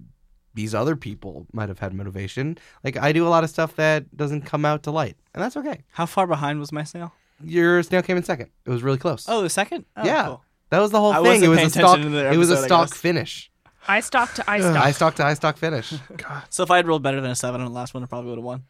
these 0.55 0.75
other 0.75 0.97
people 0.97 1.47
might 1.53 1.69
have 1.69 1.79
had 1.79 1.95
motivation. 1.95 2.59
Like 2.85 2.97
I 2.97 3.13
do 3.13 3.27
a 3.27 3.31
lot 3.31 3.45
of 3.45 3.51
stuff 3.51 3.77
that 3.77 4.17
doesn't 4.17 4.43
come 4.43 4.65
out 4.65 4.83
to 4.85 4.91
light, 4.91 5.17
and 5.35 5.43
that's 5.43 5.57
okay. 5.57 5.83
How 5.93 6.07
far 6.07 6.27
behind 6.27 6.59
was 6.61 6.73
my 6.73 6.85
snail? 6.85 7.13
Your 7.43 7.83
snail 7.85 8.03
came 8.03 8.17
in 8.17 8.23
second. 8.25 8.51
It 8.67 8.71
was 8.71 8.83
really 8.83 8.99
close. 8.99 9.27
Oh, 9.29 9.43
the 9.43 9.51
second? 9.51 9.85
Oh, 9.97 10.05
Yeah. 10.05 10.25
cool. 10.27 10.45
that 10.71 10.81
was 10.81 10.91
the 10.91 10.99
whole 10.99 11.13
I 11.13 11.17
thing. 11.17 11.25
wasn't 11.25 11.45
It 11.45 11.49
was 11.49 11.59
a 11.59 11.71
stock. 11.71 11.85
attention 11.95 12.13
to 12.13 12.19
the 12.19 12.33
It 12.33 12.37
was 12.37 12.51
a 12.51 12.59
I 12.59 12.67
stock 12.67 12.89
guess. 12.91 12.99
finish. 12.99 13.51
I 13.87 14.01
stock 14.01 14.35
to 14.35 14.51
I 14.51 14.59
stock. 14.61 14.77
I 14.77 14.91
stock 14.91 15.15
to 15.17 15.25
I 15.25 15.35
stock 15.35 15.57
finish. 15.57 15.93
God. 16.17 16.43
So 16.51 16.63
if 16.65 16.71
I 16.71 16.77
had 16.77 16.87
rolled 16.89 17.03
better 17.03 17.21
than 17.21 17.31
a 17.31 17.37
seven 17.37 17.61
on 17.61 17.67
the 17.69 17.73
last 17.73 17.95
one, 17.95 18.03
I 18.03 18.07
probably 18.07 18.31
would 18.31 18.39
have 18.39 18.45
won. 18.45 18.65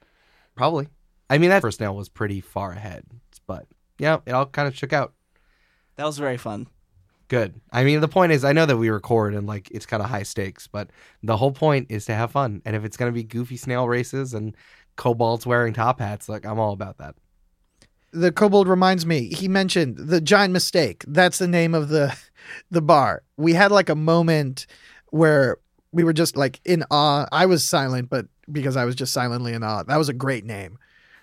Probably. 0.54 0.88
I 1.30 1.38
mean, 1.38 1.50
that 1.50 1.62
first 1.62 1.78
snail 1.78 1.94
was 1.96 2.08
pretty 2.08 2.40
far 2.40 2.72
ahead, 2.72 3.04
but 3.46 3.66
yeah, 3.98 4.18
it 4.26 4.32
all 4.32 4.46
kind 4.46 4.68
of 4.68 4.76
shook 4.76 4.92
out. 4.92 5.12
That 5.96 6.04
was 6.04 6.18
very 6.18 6.36
fun. 6.36 6.66
Good. 7.28 7.60
I 7.70 7.84
mean, 7.84 8.00
the 8.00 8.08
point 8.08 8.32
is, 8.32 8.44
I 8.44 8.52
know 8.52 8.64
that 8.66 8.78
we 8.78 8.88
record 8.88 9.34
and 9.34 9.46
like 9.46 9.70
it's 9.70 9.86
kind 9.86 10.02
of 10.02 10.08
high 10.08 10.22
stakes, 10.22 10.66
but 10.66 10.88
the 11.22 11.36
whole 11.36 11.52
point 11.52 11.86
is 11.90 12.06
to 12.06 12.14
have 12.14 12.32
fun. 12.32 12.62
And 12.64 12.74
if 12.74 12.84
it's 12.84 12.96
gonna 12.96 13.12
be 13.12 13.22
goofy 13.22 13.56
snail 13.56 13.86
races 13.86 14.32
and 14.34 14.56
kobolds 14.96 15.46
wearing 15.46 15.74
top 15.74 16.00
hats, 16.00 16.28
like 16.28 16.46
I'm 16.46 16.58
all 16.58 16.72
about 16.72 16.98
that. 16.98 17.14
the 18.12 18.32
kobold 18.32 18.66
reminds 18.68 19.04
me. 19.04 19.28
He 19.28 19.46
mentioned 19.48 19.96
the 19.98 20.20
giant 20.20 20.52
mistake. 20.54 21.04
That's 21.06 21.38
the 21.38 21.48
name 21.48 21.74
of 21.74 21.88
the 21.90 22.16
the 22.70 22.80
bar. 22.80 23.22
We 23.36 23.52
had 23.52 23.70
like 23.70 23.90
a 23.90 23.94
moment 23.94 24.66
where 25.10 25.58
we 25.92 26.04
were 26.04 26.14
just 26.14 26.36
like 26.36 26.60
in 26.64 26.84
awe. 26.90 27.26
I 27.30 27.44
was 27.46 27.62
silent, 27.62 28.08
but 28.08 28.26
because 28.50 28.76
I 28.76 28.86
was 28.86 28.94
just 28.94 29.12
silently 29.12 29.52
in 29.52 29.62
awe. 29.62 29.82
That 29.82 29.98
was 29.98 30.08
a 30.08 30.14
great 30.14 30.46
name. 30.46 30.78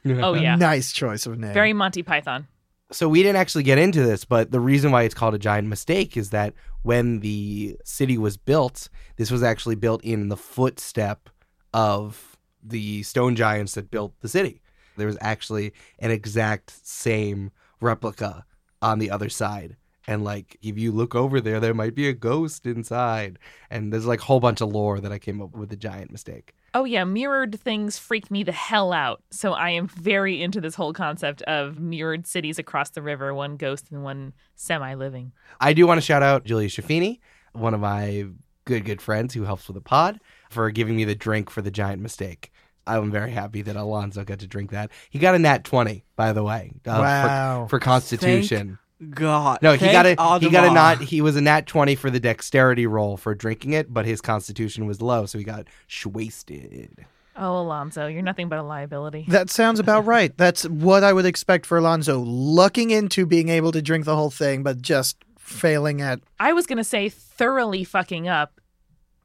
Oh 0.06 0.34
yeah. 0.36 0.56
Nice 0.56 0.92
choice 0.92 1.26
of 1.26 1.40
name. 1.40 1.54
Very 1.54 1.74
Monty 1.74 2.04
Python. 2.04 2.48
So 2.92 3.10
we 3.10 3.24
didn't 3.24 3.38
actually 3.38 3.64
get 3.64 3.78
into 3.78 4.04
this, 4.04 4.26
but 4.26 4.52
the 4.52 4.60
reason 4.60 4.92
why 4.92 5.04
it's 5.04 5.16
called 5.16 5.34
a 5.34 5.40
giant 5.40 5.68
mistake 5.68 6.16
is 6.16 6.30
that 6.30 6.54
when 6.84 7.20
the 7.20 7.78
city 7.84 8.18
was 8.18 8.38
built, 8.38 8.90
this 9.18 9.32
was 9.32 9.42
actually 9.42 9.76
built 9.76 10.04
in 10.04 10.30
the 10.30 10.38
footstep 10.38 11.30
of 11.74 12.38
the 12.64 13.04
stone 13.04 13.36
giants 13.36 13.74
that 13.74 13.92
built 13.92 14.14
the 14.22 14.30
city. 14.30 14.62
There 14.98 15.08
was 15.08 15.18
actually 15.20 15.74
an 16.00 16.12
exact 16.12 16.74
same 16.86 17.52
replica 17.82 18.46
on 18.82 19.00
the 19.00 19.10
other 19.10 19.30
side. 19.30 19.78
And 20.08 20.24
like 20.24 20.58
if 20.62 20.78
you 20.78 20.92
look 20.92 21.16
over 21.16 21.42
there, 21.42 21.60
there 21.60 21.74
might 21.74 21.96
be 21.96 22.08
a 22.08 22.14
ghost 22.14 22.66
inside. 22.66 23.40
And 23.70 23.92
there's 23.92 24.06
like 24.06 24.22
a 24.22 24.26
whole 24.26 24.40
bunch 24.40 24.62
of 24.62 24.70
lore 24.70 25.00
that 25.00 25.12
I 25.12 25.20
came 25.20 25.42
up 25.42 25.56
with 25.56 25.70
the 25.70 25.76
giant 25.76 26.12
mistake. 26.12 26.54
Oh 26.76 26.84
yeah, 26.84 27.06
mirrored 27.06 27.58
things 27.60 27.98
freak 27.98 28.30
me 28.30 28.44
the 28.44 28.52
hell 28.52 28.92
out. 28.92 29.24
So 29.32 29.54
I 29.54 29.70
am 29.70 29.88
very 29.88 30.44
into 30.44 30.60
this 30.60 30.76
whole 30.76 30.92
concept 30.92 31.42
of 31.44 31.80
mirrored 31.80 32.28
cities 32.28 32.60
across 32.60 32.90
the 32.90 33.02
river, 33.02 33.34
one 33.34 33.56
ghost 33.56 33.88
and 33.92 34.04
one 34.04 34.34
semi-living. 34.56 35.32
I 35.62 35.72
do 35.72 35.88
want 35.88 36.00
to 36.00 36.06
shout 36.06 36.22
out 36.22 36.44
Julia 36.44 36.68
Shafini, 36.68 37.20
one 37.54 37.74
of 37.74 37.80
my 37.80 38.26
good, 38.66 38.84
good 38.84 39.02
friends 39.02 39.34
who 39.34 39.44
helps 39.44 39.68
with 39.68 39.76
the 39.76 39.82
pod, 39.82 40.20
for 40.50 40.70
giving 40.70 40.98
me 40.98 41.06
the 41.06 41.16
drink 41.16 41.50
for 41.50 41.62
the 41.62 41.72
giant 41.72 42.02
mistake. 42.02 42.52
I'm 42.86 43.10
very 43.10 43.32
happy 43.32 43.62
that 43.62 43.78
Alonzo 43.78 44.26
got 44.26 44.40
to 44.40 44.48
drink 44.48 44.72
that. 44.72 44.92
He 45.10 45.18
got 45.18 45.34
a 45.34 45.40
nat 45.40 45.64
20, 45.64 46.04
by 46.18 46.34
the 46.34 46.44
way, 46.44 46.74
uh, 46.86 47.00
Wow. 47.00 47.66
for, 47.66 47.78
for 47.78 47.80
Constitution. 47.80 48.80
God. 49.10 49.60
no, 49.62 49.74
he 49.74 49.92
got 49.92 50.06
a 50.06 50.10
he 50.40 50.50
got 50.50 50.66
a 50.66 50.70
Audemars. 50.70 50.74
not 50.74 51.02
he 51.02 51.22
was 51.22 51.36
a 51.36 51.42
nat 51.42 51.68
20 51.68 51.96
for 51.96 52.10
the 52.10 52.20
dexterity 52.20 52.88
roll 52.88 53.18
for 53.18 53.36
drinking 53.36 53.74
it, 53.74 53.94
but 53.94 54.06
his 54.06 54.22
constitution 54.22 54.86
was 54.86 55.02
low, 55.02 55.26
so 55.26 55.38
he 55.38 55.44
got 55.44 55.68
wasted. 56.06 57.06
Oh, 57.38 57.60
Alonzo, 57.60 58.08
you're 58.08 58.22
nothing 58.22 58.48
but 58.48 58.60
a 58.60 58.64
liability. 58.64 59.26
That 59.28 59.50
sounds 59.50 59.80
about 59.80 60.06
right. 60.06 60.36
That's 60.38 60.64
what 60.70 61.04
I 61.04 61.12
would 61.12 61.26
expect 61.26 61.66
for 61.66 61.78
Alonzo, 61.78 62.20
looking 62.20 62.92
into 62.92 63.26
being 63.26 63.50
able 63.50 63.74
to 63.74 63.82
drink 63.82 64.06
the 64.06 64.16
whole 64.16 64.32
thing, 64.32 64.64
but 64.64 64.82
just 64.82 65.18
failing 65.38 66.02
at. 66.02 66.22
I 66.40 66.54
was 66.54 66.66
gonna 66.66 66.86
say 66.86 67.10
thoroughly 67.10 67.84
fucking 67.84 68.30
up 68.30 68.62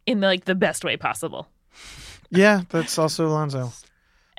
in 0.06 0.20
the, 0.20 0.26
like 0.26 0.44
the 0.46 0.56
best 0.56 0.84
way 0.84 0.96
possible. 0.96 1.48
Yeah, 2.30 2.62
that's 2.70 2.98
also 2.98 3.28
Alonzo. 3.28 3.72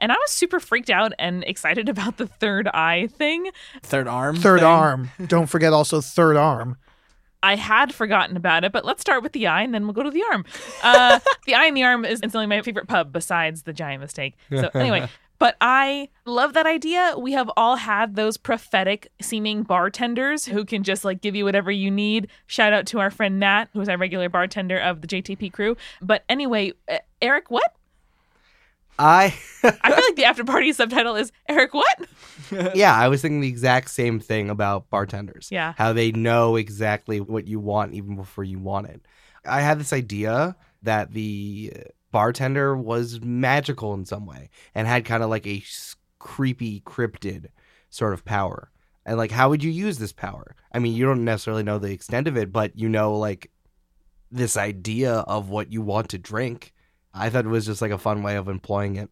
And 0.02 0.12
I 0.12 0.16
was 0.16 0.32
super 0.32 0.60
freaked 0.60 0.90
out 0.90 1.14
and 1.18 1.44
excited 1.46 1.88
about 1.96 2.18
the 2.18 2.28
third 2.28 2.68
eye 2.68 3.08
thing. 3.08 3.52
Third 3.84 4.08
arm. 4.08 4.36
Third 4.36 4.60
thing. 4.60 4.68
arm. 4.68 5.12
Don't 5.28 5.48
forget 5.48 5.72
also 5.72 6.02
third 6.02 6.36
arm. 6.36 6.78
I 7.44 7.56
had 7.56 7.94
forgotten 7.94 8.38
about 8.38 8.64
it, 8.64 8.72
but 8.72 8.86
let's 8.86 9.02
start 9.02 9.24
with 9.24 9.32
the 9.32 9.48
eye 9.48 9.64
and 9.64 9.74
then 9.74 9.86
we'll 9.86 9.94
go 9.94 10.04
to 10.04 10.12
the 10.12 10.24
arm. 10.32 10.46
Uh, 10.84 11.20
the 11.46 11.56
eye 11.56 11.66
and 11.66 11.76
the 11.76 11.84
arm 11.84 12.06
is 12.06 12.20
instantly 12.22 12.46
my 12.46 12.62
favorite 12.62 12.88
pub 12.88 13.12
besides 13.12 13.64
the 13.64 13.74
giant 13.74 14.02
mistake. 14.02 14.36
So 14.52 14.70
anyway, 14.76 15.08
but 15.40 15.58
I 15.60 16.10
love 16.26 16.54
that 16.54 16.68
idea. 16.68 17.16
We 17.18 17.32
have 17.32 17.50
all 17.58 17.78
had 17.78 18.16
those 18.16 18.38
prophetic 18.38 19.12
seeming 19.22 19.64
bartenders 19.64 20.46
who 20.46 20.66
can 20.66 20.84
just 20.84 21.04
like 21.04 21.22
give 21.22 21.36
you 21.36 21.44
whatever 21.44 21.72
you 21.72 21.90
need. 21.90 22.28
Shout 22.46 22.74
out 22.74 22.86
to 22.88 23.00
our 23.00 23.10
friend 23.10 23.40
Nat, 23.40 23.66
who's 23.74 23.90
our 23.90 23.98
regular 23.98 24.30
bartender 24.30 24.78
of 24.78 25.02
the 25.02 25.08
JTP 25.08 25.52
crew. 25.52 25.76
But 26.00 26.24
anyway, 26.30 26.74
uh, 26.88 27.00
Eric, 27.24 27.50
what? 27.50 27.74
I 29.00 29.26
I 29.64 29.72
feel 29.72 30.06
like 30.08 30.16
the 30.16 30.26
after 30.26 30.44
party 30.44 30.72
subtitle 30.74 31.16
is 31.16 31.32
Eric, 31.48 31.74
what? 31.74 32.08
yeah, 32.76 32.96
I 32.96 33.08
was 33.08 33.22
thinking 33.22 33.42
the 33.42 33.48
exact 33.48 33.90
same 33.90 34.20
thing 34.20 34.50
about 34.50 34.90
bartenders. 34.90 35.50
Yeah. 35.52 35.74
How 35.78 35.94
they 35.94 36.12
know 36.12 36.56
exactly 36.56 37.20
what 37.20 37.48
you 37.48 37.60
want 37.60 37.94
even 37.94 38.16
before 38.16 38.44
you 38.44 38.60
want 38.60 38.88
it. 38.88 39.02
I 39.46 39.62
had 39.62 39.80
this 39.80 39.94
idea 39.94 40.56
that 40.84 41.14
the 41.14 41.74
bartender 42.12 42.76
was 42.76 43.22
magical 43.22 43.94
in 43.94 44.06
some 44.06 44.26
way 44.26 44.50
and 44.76 44.88
had 44.88 45.06
kind 45.06 45.24
of 45.24 45.30
like 45.30 45.48
a 45.48 45.64
creepy 46.20 46.82
cryptid 46.82 47.48
sort 47.90 48.14
of 48.14 48.26
power. 48.26 48.70
And 49.06 49.18
like 49.18 49.32
how 49.32 49.50
would 49.50 49.64
you 49.64 49.72
use 49.72 49.98
this 49.98 50.14
power? 50.14 50.56
I 50.72 50.80
mean, 50.80 50.94
you 50.94 51.06
don't 51.06 51.26
necessarily 51.26 51.64
know 51.64 51.80
the 51.80 51.92
extent 51.92 52.28
of 52.28 52.38
it, 52.38 52.52
but 52.52 52.78
you 52.78 52.90
know 52.90 53.18
like 53.18 53.50
this 54.32 54.58
idea 54.58 55.14
of 55.14 55.50
what 55.50 55.72
you 55.72 55.82
want 55.82 56.10
to 56.10 56.18
drink. 56.18 56.74
I 57.14 57.30
thought 57.30 57.46
it 57.46 57.50
was 57.50 57.66
just 57.66 57.82
like 57.82 57.92
a 57.92 57.98
fun 57.98 58.24
way 58.24 58.36
of 58.36 58.48
employing 58.48 58.96
it. 58.96 59.10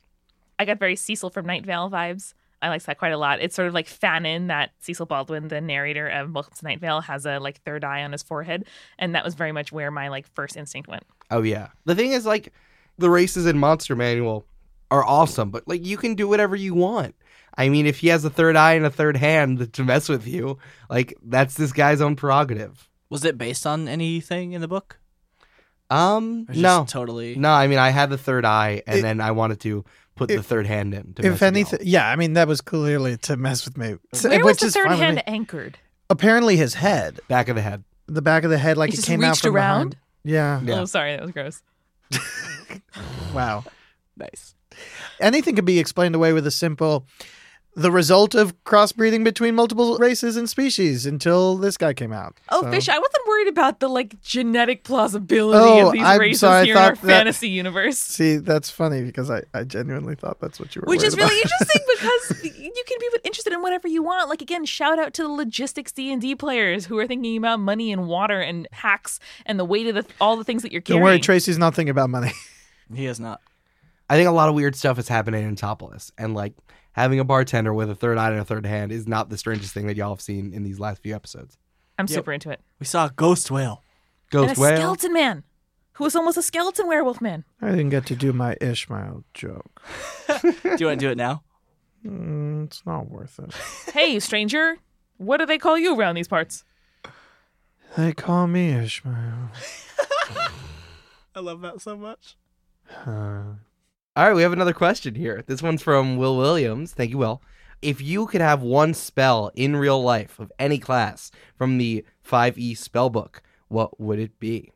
I 0.58 0.66
got 0.66 0.80
very 0.80 0.96
Cecil 0.96 1.30
from 1.30 1.46
Night 1.46 1.66
Vale 1.66 1.90
vibes. 1.90 2.34
I 2.62 2.70
like 2.70 2.84
that 2.84 2.98
quite 2.98 3.14
a 3.14 3.18
lot. 3.18 3.40
It's 3.40 3.56
sort 3.56 3.70
of 3.70 3.74
like 3.74 3.88
Fanon 3.88 4.48
that 4.48 4.72
Cecil 4.80 5.06
Baldwin, 5.06 5.48
the 5.48 5.62
narrator 5.62 6.08
of 6.08 6.34
Welcome 6.34 6.54
to 6.58 6.66
Night 6.66 6.82
Vale, 6.82 7.02
has 7.02 7.26
a 7.26 7.40
like 7.40 7.62
third 7.62 7.86
eye 7.86 8.04
on 8.04 8.12
his 8.12 8.24
forehead, 8.24 8.66
and 8.98 9.16
that 9.16 9.24
was 9.24 9.36
very 9.36 9.54
much 9.54 9.72
where 9.72 9.92
my 9.92 10.10
like 10.10 10.28
first 10.36 10.58
instinct 10.58 10.90
went. 10.90 11.04
Oh 11.32 11.42
yeah. 11.42 11.70
The 11.86 11.96
thing 11.96 12.12
is 12.12 12.26
like 12.26 12.52
the 12.98 13.10
races 13.10 13.46
in 13.46 13.58
Monster 13.58 13.96
Manual 13.96 14.46
are 14.92 15.06
awesome, 15.06 15.50
but 15.52 15.68
like 15.68 15.86
you 15.86 15.96
can 15.98 16.16
do 16.16 16.28
whatever 16.28 16.56
you 16.56 16.74
want. 16.74 17.16
I 17.58 17.70
mean, 17.70 17.86
if 17.86 18.00
he 18.00 18.08
has 18.10 18.26
a 18.26 18.30
third 18.30 18.56
eye 18.56 18.74
and 18.74 18.86
a 18.86 18.92
third 18.92 19.18
hand 19.18 19.74
to 19.74 19.84
mess 19.84 20.10
with 20.10 20.28
you, 20.28 20.58
like 20.90 21.18
that's 21.24 21.56
this 21.56 21.72
guy's 21.72 22.02
own 22.02 22.16
prerogative. 22.16 22.90
Was 23.10 23.26
it 23.26 23.38
based 23.38 23.66
on 23.66 23.88
anything 23.88 24.52
in 24.52 24.62
the 24.62 24.68
book? 24.68 24.99
Um, 25.90 26.46
just 26.48 26.60
no, 26.60 26.86
totally. 26.88 27.36
no. 27.36 27.50
I 27.50 27.68
mean, 27.68 27.80
I 27.80 27.90
had 27.90 28.10
the 28.10 28.18
third 28.18 28.46
eye, 28.46 28.84
and 28.86 29.00
It- 29.00 29.02
then 29.02 29.22
I 29.22 29.32
wanted 29.32 29.60
to 29.62 29.84
put 30.16 30.28
the 30.30 30.44
third 30.44 30.68
hand 30.68 30.94
in. 30.94 31.14
To 31.16 31.26
If 31.26 31.42
anything, 31.42 31.80
yeah, 31.84 32.08
I 32.08 32.16
mean 32.16 32.34
that 32.34 32.48
was 32.48 32.62
clearly 32.62 33.18
to 33.18 33.38
mess 33.38 33.66
with 33.66 33.78
me. 33.78 33.96
So- 34.14 34.30
Where 34.30 34.40
was 34.40 34.46
which 34.46 34.60
the 34.62 34.72
third 34.72 34.92
hand 34.92 35.16
me. 35.18 35.24
anchored? 35.26 35.78
Apparently, 36.10 36.58
his 36.58 36.74
head, 36.76 37.20
back 37.28 37.48
of 37.50 37.56
the 37.56 37.62
head. 37.62 37.84
the 38.08 38.22
back 38.22 38.44
of 38.44 38.50
the 38.50 38.58
head, 38.58 38.78
like 38.78 38.90
It 38.90 38.94
it, 38.94 38.96
just 38.98 39.08
came 39.08 39.24
out 39.24 39.38
from 39.38 39.56
around? 39.56 39.90
behind. 39.92 39.98
Yeah. 40.24 40.62
Yeah. 40.64 40.82
Oh, 40.82 40.86
sorry, 40.86 41.12
that 41.16 41.22
was 41.22 41.32
gross. 41.32 41.62
Wow. 43.34 43.64
Nice. 44.18 44.54
Anything 45.22 45.56
can 45.56 45.64
be 45.64 45.80
explained 45.80 46.14
away 46.14 46.34
with 46.34 46.46
a 46.46 46.52
simple. 46.52 47.06
The 47.82 47.92
result 47.92 48.36
of 48.36 48.62
crossbreeding 48.66 49.24
between 49.24 49.56
multiple 49.56 49.98
races 49.98 50.36
and 50.36 50.50
species 50.50 51.06
until 51.06 51.56
this 51.56 51.78
guy 51.78 51.94
came 51.94 52.12
out. 52.12 52.36
Oh, 52.50 52.62
So- 52.64 52.72
Fish, 52.72 52.90
I 52.90 52.98
wasn't 53.00 53.28
worried 53.28 53.48
about 53.48 53.80
the 53.80 53.88
like 53.88 54.22
genetic 54.22 54.84
plausibility 54.84 55.82
Oh, 55.82 55.88
of 55.88 55.94
these 55.94 56.04
I'm 56.04 56.20
races 56.20 56.42
sorry, 56.42 56.66
here 56.66 56.76
in 56.76 56.82
our 56.82 56.90
that- 56.96 56.98
fantasy 56.98 57.48
universe. 57.50 57.98
See, 57.98 58.36
that's 58.38 58.70
funny 58.70 59.04
because 59.04 59.32
I, 59.32 59.44
I 59.54 59.64
genuinely 59.64 60.16
thought 60.16 60.40
that's 60.42 60.60
what 60.60 60.76
you 60.76 60.82
were. 60.82 60.90
Which 60.90 61.04
is 61.04 61.16
really 61.16 61.40
about. 61.42 61.52
interesting 61.62 61.82
because 61.96 62.44
you 62.60 62.84
can 62.86 62.98
be 63.00 63.08
interested 63.24 63.54
in 63.54 63.62
whatever 63.62 63.88
you 63.88 64.04
want. 64.04 64.30
Like 64.30 64.42
again, 64.42 64.66
shout 64.66 65.00
out 65.00 65.14
to 65.14 65.24
the 65.24 65.30
logistics 65.30 65.92
D 65.94 66.12
and 66.12 66.22
D 66.22 66.36
players 66.36 66.86
who 66.86 66.98
are 67.00 67.08
thinking 67.08 67.38
about 67.38 67.60
money 67.62 67.92
and 67.94 68.08
water 68.08 68.42
and 68.42 68.68
hacks 68.74 69.20
and 69.46 69.58
the 69.58 69.66
weight 69.66 69.88
of 69.88 69.96
the, 69.96 70.06
all 70.20 70.36
the 70.36 70.44
things 70.44 70.64
that 70.64 70.72
you're 70.74 70.82
carrying. 70.82 71.00
Don't 71.02 71.06
worry, 71.10 71.20
Tracy's 71.20 71.58
not 71.58 71.76
thinking 71.76 71.92
about 71.92 72.10
money. 72.10 72.32
He 72.94 73.06
is 73.06 73.20
not. 73.20 73.40
I 74.10 74.16
think 74.18 74.28
a 74.28 74.32
lot 74.32 74.50
of 74.50 74.56
weird 74.56 74.76
stuff 74.76 74.98
is 75.00 75.08
happening 75.08 75.48
in 75.48 75.56
Topolis, 75.56 76.12
and 76.18 76.34
like 76.34 76.54
having 76.94 77.20
a 77.20 77.24
bartender 77.24 77.74
with 77.74 77.90
a 77.90 77.96
third 77.96 78.18
eye 78.18 78.30
and 78.32 78.40
a 78.40 78.46
third 78.46 78.66
hand 78.66 78.92
is 78.92 79.08
not 79.08 79.30
the 79.30 79.38
strangest 79.38 79.74
thing 79.74 79.88
that 79.88 79.96
y'all 79.98 80.10
have 80.10 80.22
seen 80.22 80.54
in 80.54 80.64
these 80.64 80.80
last 80.80 81.02
few 81.02 81.16
episodes. 81.16 81.58
I'm 81.98 82.06
Yep. 82.08 82.16
super 82.16 82.32
into 82.34 82.50
it. 82.52 82.62
We 82.80 82.86
saw 82.86 83.08
a 83.08 83.12
ghost 83.16 83.52
whale. 83.52 83.84
Ghost 84.32 84.50
and 84.50 84.58
a 84.58 84.62
whale. 84.62 84.78
skeleton 84.78 85.14
man 85.14 85.44
who 85.94 86.04
was 86.06 86.16
almost 86.16 86.38
a 86.38 86.42
skeleton 86.42 86.88
werewolf 86.88 87.20
man. 87.22 87.44
I 87.62 87.72
didn't 87.72 87.90
get 87.90 88.06
to 88.08 88.16
do 88.16 88.32
my 88.32 88.56
Ishmael 88.62 89.24
joke. 89.34 89.82
Do 90.42 90.48
you 90.80 90.86
want 90.88 91.00
to 91.00 91.06
do 91.06 91.10
it 91.10 91.18
now? 91.18 91.44
Mm, 92.06 92.66
it's 92.68 92.86
not 92.86 93.10
worth 93.10 93.40
it. 93.40 93.54
hey, 93.94 94.20
stranger, 94.20 94.78
what 95.18 95.38
do 95.38 95.46
they 95.46 95.58
call 95.58 95.78
you 95.78 95.98
around 96.00 96.16
these 96.16 96.30
parts? 96.30 96.64
They 97.98 98.14
call 98.14 98.48
me 98.48 98.70
Ishmael. 98.72 99.50
I 101.36 101.40
love 101.42 101.60
that 101.62 101.82
so 101.82 101.98
much. 101.98 102.38
Uh, 103.06 103.56
All 104.16 104.26
right, 104.26 104.36
we 104.36 104.42
have 104.42 104.54
another 104.54 104.74
question 104.74 105.16
here. 105.16 105.44
This 105.46 105.62
one's 105.62 105.82
from 105.82 106.18
Will 106.18 106.36
Williams. 106.36 106.94
Thank 106.94 107.12
you, 107.12 107.18
Will. 107.18 107.42
If 107.82 108.02
you 108.02 108.26
could 108.26 108.42
have 108.42 108.62
one 108.62 108.94
spell 108.94 109.52
in 109.56 109.76
real 109.76 110.02
life 110.02 110.40
of 110.40 110.52
any 110.60 110.80
class 110.80 111.32
from 111.56 111.78
the 111.78 112.04
5e 112.28 112.76
spell 112.76 113.10
book, 113.10 113.42
what 113.70 114.00
would 114.00 114.20
it 114.20 114.38
be? 114.40 114.72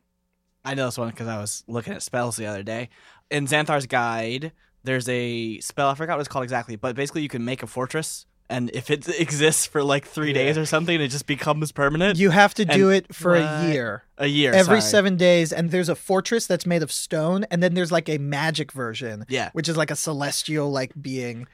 I 0.64 0.74
know 0.74 0.86
this 0.86 0.96
one 0.96 1.10
because 1.10 1.26
I 1.26 1.38
was 1.38 1.64
looking 1.66 1.92
at 1.92 2.02
spells 2.02 2.36
the 2.36 2.46
other 2.46 2.62
day. 2.62 2.88
In 3.30 3.46
Xanathar's 3.46 3.86
guide, 3.86 4.52
there's 4.84 5.08
a 5.08 5.58
spell. 5.60 5.88
I 5.88 5.94
forgot 5.94 6.16
what 6.16 6.20
it's 6.20 6.28
called 6.28 6.44
exactly, 6.44 6.76
but 6.76 6.96
basically 6.96 7.22
you 7.22 7.28
can 7.28 7.44
make 7.44 7.62
a 7.62 7.66
fortress, 7.66 8.24
and 8.50 8.70
if 8.74 8.90
it 8.90 9.08
exists 9.20 9.66
for 9.66 9.82
like 9.82 10.04
three 10.06 10.32
days 10.32 10.58
or 10.58 10.66
something, 10.66 11.00
it 11.00 11.08
just 11.08 11.26
becomes 11.26 11.72
permanent. 11.72 12.18
you 12.18 12.30
have 12.30 12.54
to 12.54 12.64
do 12.64 12.90
And- 12.90 12.96
it 13.04 13.14
for 13.14 13.32
What? 13.32 13.42
a 13.42 13.72
year. 13.72 14.02
a 14.18 14.26
year 14.26 14.52
Every 14.52 14.80
sorry. 14.80 14.90
seven 14.90 15.16
days, 15.16 15.52
and 15.52 15.70
there's 15.70 15.88
a 15.88 15.94
fortress 15.94 16.46
that's 16.46 16.66
made 16.66 16.82
of 16.82 16.92
stone, 16.92 17.44
and 17.50 17.62
then 17.62 17.74
there's 17.74 17.90
like 17.92 18.08
a 18.08 18.18
magic 18.18 18.72
version, 18.72 19.24
Yeah, 19.28 19.50
which 19.54 19.68
is 19.68 19.76
like 19.76 19.90
a 19.90 19.96
celestial 19.96 20.70
like 20.70 20.92
being. 21.00 21.46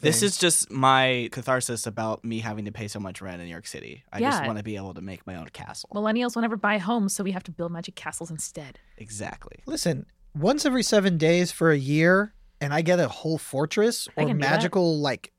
this 0.00 0.22
is 0.22 0.36
just 0.38 0.70
my 0.70 1.28
catharsis 1.32 1.86
about 1.86 2.24
me 2.24 2.38
having 2.38 2.64
to 2.66 2.70
pay 2.72 2.86
so 2.88 3.00
much 3.00 3.20
rent 3.20 3.40
in 3.40 3.46
New 3.46 3.50
York 3.52 3.66
City. 3.66 4.04
I 4.12 4.20
just 4.20 4.44
want 4.46 4.56
to 4.58 4.62
be 4.64 4.76
able 4.76 4.94
to 4.94 5.00
make 5.00 5.26
my 5.26 5.34
own 5.36 5.48
castle. 5.48 5.90
Millennials 5.92 6.34
will 6.36 6.42
never 6.42 6.56
buy 6.56 6.78
homes, 6.78 7.14
so 7.14 7.24
we 7.24 7.32
have 7.32 7.42
to 7.44 7.50
build 7.50 7.72
magic 7.72 7.94
castles 7.96 8.30
instead. 8.30 8.78
exactly. 8.96 9.56
Listen, 9.66 10.06
once 10.34 10.64
every 10.64 10.82
seven 10.84 11.18
days 11.18 11.50
for 11.50 11.70
a 11.72 11.78
year, 11.78 12.32
and 12.60 12.72
I 12.72 12.80
get 12.82 12.98
a 13.00 13.08
whole 13.08 13.38
fortress 13.38 14.08
or 14.16 14.24
can 14.24 14.26
do 14.26 14.32
that. 14.42 14.50
magical 14.50 14.98
like 15.00 15.32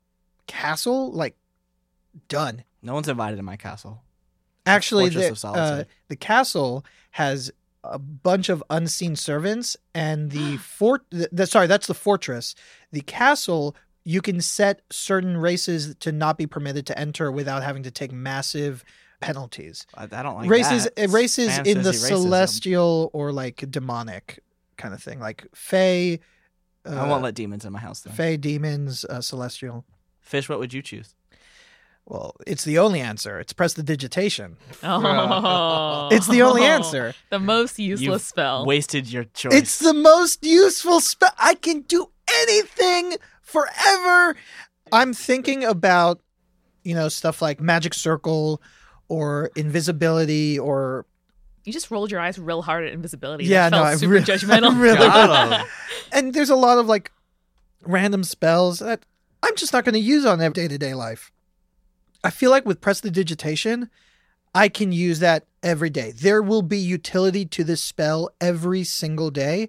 castle, 0.50 1.12
like 1.12 1.36
done. 2.28 2.64
No 2.82 2.94
one's 2.94 3.08
invited 3.08 3.36
to 3.36 3.42
my 3.42 3.56
castle. 3.56 4.02
Actually, 4.66 5.08
the, 5.08 5.40
uh, 5.44 5.84
the 6.08 6.16
castle 6.16 6.84
has 7.12 7.50
a 7.84 7.98
bunch 7.98 8.48
of 8.48 8.62
unseen 8.68 9.16
servants, 9.16 9.76
and 9.94 10.30
the 10.30 10.56
fort. 10.58 11.02
The, 11.10 11.28
the, 11.30 11.46
sorry, 11.46 11.66
that's 11.66 11.86
the 11.86 11.94
fortress. 11.94 12.54
The 12.92 13.00
castle. 13.00 13.76
You 14.02 14.22
can 14.22 14.40
set 14.40 14.80
certain 14.90 15.36
races 15.36 15.94
to 15.96 16.10
not 16.10 16.38
be 16.38 16.46
permitted 16.46 16.86
to 16.86 16.98
enter 16.98 17.30
without 17.30 17.62
having 17.62 17.82
to 17.82 17.90
take 17.90 18.10
massive 18.10 18.82
penalties. 19.20 19.86
I, 19.94 20.04
I 20.04 20.22
don't 20.22 20.36
like 20.36 20.48
races, 20.48 20.84
that. 20.84 21.10
uh, 21.10 21.12
races 21.12 21.58
in 21.58 21.82
the 21.82 21.90
racism. 21.90 22.08
celestial 22.08 23.10
or 23.12 23.30
like 23.30 23.62
demonic 23.70 24.40
kind 24.78 24.94
of 24.94 25.02
thing, 25.02 25.20
like 25.20 25.46
fae. 25.54 26.18
Uh, 26.86 26.94
I 26.94 27.06
won't 27.06 27.22
let 27.22 27.34
demons 27.34 27.66
in 27.66 27.74
my 27.74 27.78
house. 27.78 28.00
Then. 28.00 28.14
fae, 28.14 28.36
demons, 28.36 29.04
uh, 29.04 29.20
celestial. 29.20 29.84
Fish, 30.30 30.48
what 30.48 30.58
would 30.60 30.72
you 30.72 30.80
choose? 30.80 31.14
Well, 32.06 32.34
it's 32.46 32.64
the 32.64 32.78
only 32.78 33.00
answer. 33.00 33.38
It's 33.40 33.52
prestidigitation. 33.52 34.56
Oh, 34.82 36.08
It's 36.12 36.26
the 36.28 36.42
only 36.42 36.62
answer. 36.64 37.14
The 37.30 37.38
most 37.38 37.78
useless 37.78 38.06
You've 38.06 38.20
spell. 38.22 38.64
Wasted 38.66 39.06
your 39.12 39.24
choice. 39.24 39.52
It's 39.54 39.78
the 39.78 39.92
most 39.94 40.44
useful 40.44 41.00
spell. 41.00 41.30
I 41.38 41.54
can 41.54 41.82
do 41.82 42.06
anything 42.42 43.16
forever. 43.42 44.36
I'm 44.92 45.12
thinking 45.14 45.64
about, 45.64 46.20
you 46.84 46.94
know, 46.94 47.08
stuff 47.08 47.40
like 47.42 47.60
magic 47.60 47.94
circle 47.94 48.60
or 49.08 49.50
invisibility 49.56 50.58
or 50.58 51.06
You 51.64 51.72
just 51.72 51.90
rolled 51.90 52.10
your 52.10 52.20
eyes 52.20 52.38
real 52.38 52.62
hard 52.62 52.86
at 52.86 52.92
invisibility. 52.92 53.44
Yeah, 53.44 53.68
that 53.68 53.76
no, 53.76 53.84
felt 53.84 53.86
I 53.86 53.96
super 53.96 54.12
really- 54.14 54.24
judgmental. 54.32 54.70
I 54.74 54.80
really- 54.80 54.96
Got 54.98 55.60
'em. 55.60 55.66
and 56.12 56.34
there's 56.34 56.50
a 56.50 56.56
lot 56.56 56.78
of 56.78 56.86
like 56.86 57.12
random 57.84 58.24
spells 58.24 58.78
that 58.80 59.04
I'm 59.42 59.56
just 59.56 59.72
not 59.72 59.84
going 59.84 59.94
to 59.94 60.00
use 60.00 60.24
on 60.24 60.38
their 60.38 60.50
day 60.50 60.68
to 60.68 60.78
day 60.78 60.94
life. 60.94 61.32
I 62.22 62.30
feel 62.30 62.50
like 62.50 62.66
with 62.66 62.80
prestidigitation, 62.80 63.88
I 64.54 64.68
can 64.68 64.92
use 64.92 65.20
that 65.20 65.46
every 65.62 65.90
day. 65.90 66.12
There 66.12 66.42
will 66.42 66.62
be 66.62 66.78
utility 66.78 67.44
to 67.46 67.64
this 67.64 67.82
spell 67.82 68.30
every 68.40 68.84
single 68.84 69.30
day. 69.30 69.68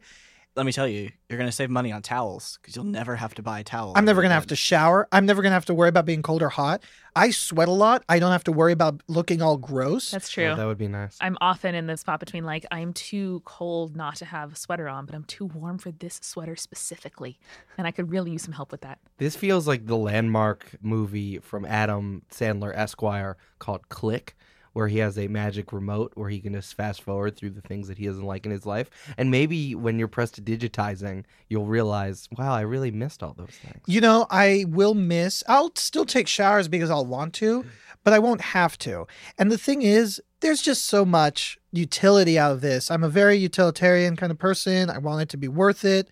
Let 0.62 0.65
me 0.67 0.74
tell 0.74 0.88
you, 0.88 1.10
you're 1.28 1.39
gonna 1.39 1.52
save 1.52 1.71
money 1.71 1.91
on 1.91 2.04
towels 2.04 2.60
because 2.62 2.76
you'll 2.76 2.86
never 2.86 3.15
have 3.15 3.34
to 3.34 3.41
buy 3.41 3.63
towels. 3.63 3.93
I'm 3.97 4.06
never 4.06 4.21
going 4.21 4.30
to 4.30 4.36
have 4.36 4.45
to 4.45 4.56
shower. 4.56 5.08
I'm 5.12 5.26
never 5.26 5.41
going 5.41 5.50
to 5.50 5.56
have 5.56 5.65
to 5.65 5.74
worry 5.74 5.89
about 5.89 6.06
being 6.06 6.21
cold 6.21 6.43
or 6.43 6.50
hot. 6.50 6.84
I 7.15 7.32
sweat 7.32 7.67
a 7.67 7.71
lot. 7.71 8.04
I 8.08 8.19
don't 8.19 8.32
have 8.32 8.43
to 8.43 8.52
worry 8.52 8.71
about 8.71 9.02
looking 9.08 9.41
all 9.41 9.58
gross. 9.58 10.12
That's 10.12 10.30
Oh, 10.30 10.34
true. 10.34 10.56
that 10.56 10.63
would 10.67 10.78
be 10.78 10.88
nice. 10.88 11.17
I'm 11.19 11.36
often 11.41 11.74
in 11.74 11.88
the 11.88 11.97
spot 11.97 12.19
between 12.19 12.43
like 12.45 12.67
I'm 12.69 12.93
too 12.93 13.41
cold 13.43 13.95
not 13.95 14.17
to 14.17 14.26
have 14.26 14.54
a 14.54 14.56
sweater 14.56 14.88
on, 14.88 15.08
but 15.08 15.15
I'm 15.15 15.24
too 15.24 15.45
warm 15.45 15.80
for 15.80 15.89
this 15.91 16.19
sweater 16.21 16.56
specifically, 16.56 17.39
and 17.80 17.88
I 17.88 17.91
could 17.91 18.12
really 18.12 18.30
use 18.30 18.43
some 18.43 18.54
help 18.54 18.71
with 18.71 18.82
that. 18.82 19.00
This 19.17 19.36
feels 19.36 19.67
like 19.67 19.88
the 19.88 19.97
landmark 19.97 20.76
movie 20.80 21.39
from 21.39 21.65
Adam 21.65 22.21
Sandler 22.32 22.71
Esquire 22.78 23.36
called 23.58 23.89
Click, 23.89 24.36
where 24.73 24.88
he 24.88 24.99
has 24.99 25.17
a 25.17 25.27
magic 25.27 25.73
remote 25.73 26.12
where 26.15 26.29
he 26.29 26.39
can 26.39 26.53
just 26.53 26.75
fast 26.75 27.01
forward 27.01 27.36
through 27.36 27.49
the 27.49 27.62
things 27.62 27.88
that 27.88 27.97
he 27.97 28.05
doesn't 28.05 28.25
like 28.25 28.45
in 28.45 28.51
his 28.51 28.65
life. 28.65 28.89
And 29.17 29.29
maybe 29.29 29.75
when 29.75 29.99
you're 29.99 30.07
prestidigitating, 30.07 31.25
you'll 31.49 31.65
realize, 31.65 32.29
wow, 32.38 32.53
I 32.53 32.62
really 32.62 32.91
missed 32.91 33.21
all 33.21 33.34
those 33.34 33.49
things. 33.49 33.81
You 33.86 34.01
know, 34.01 34.27
I 34.29 34.65
will 34.67 34.93
miss. 34.93 35.43
I'll 35.47 35.71
still 35.75 36.05
take 36.05 36.27
showers 36.27 36.67
because 36.67 36.89
I'll 36.89 37.05
want 37.05 37.34
to, 37.36 37.65
but 38.03 38.13
I 38.13 38.19
won't 38.19 38.41
have 38.41 38.77
to. 38.79 39.07
And 39.38 39.51
the 39.51 39.57
thing 39.57 39.81
is, 39.81 40.21
there's 40.39 40.62
just 40.62 40.86
so 40.86 41.05
much 41.05 41.60
utility 41.71 42.39
out 42.39 42.51
of 42.51 42.62
this. 42.62 42.89
I'm 42.89 43.03
a 43.03 43.10
very 43.10 43.38
utilitarian 43.38 44.15
kind 44.15 44.31
of 44.31 44.39
person. 44.39 44.89
I 44.89 44.97
want 44.97 45.21
it 45.21 45.29
to 45.29 45.38
be 45.38 45.47
worth 45.47 45.86
it, 45.86 46.10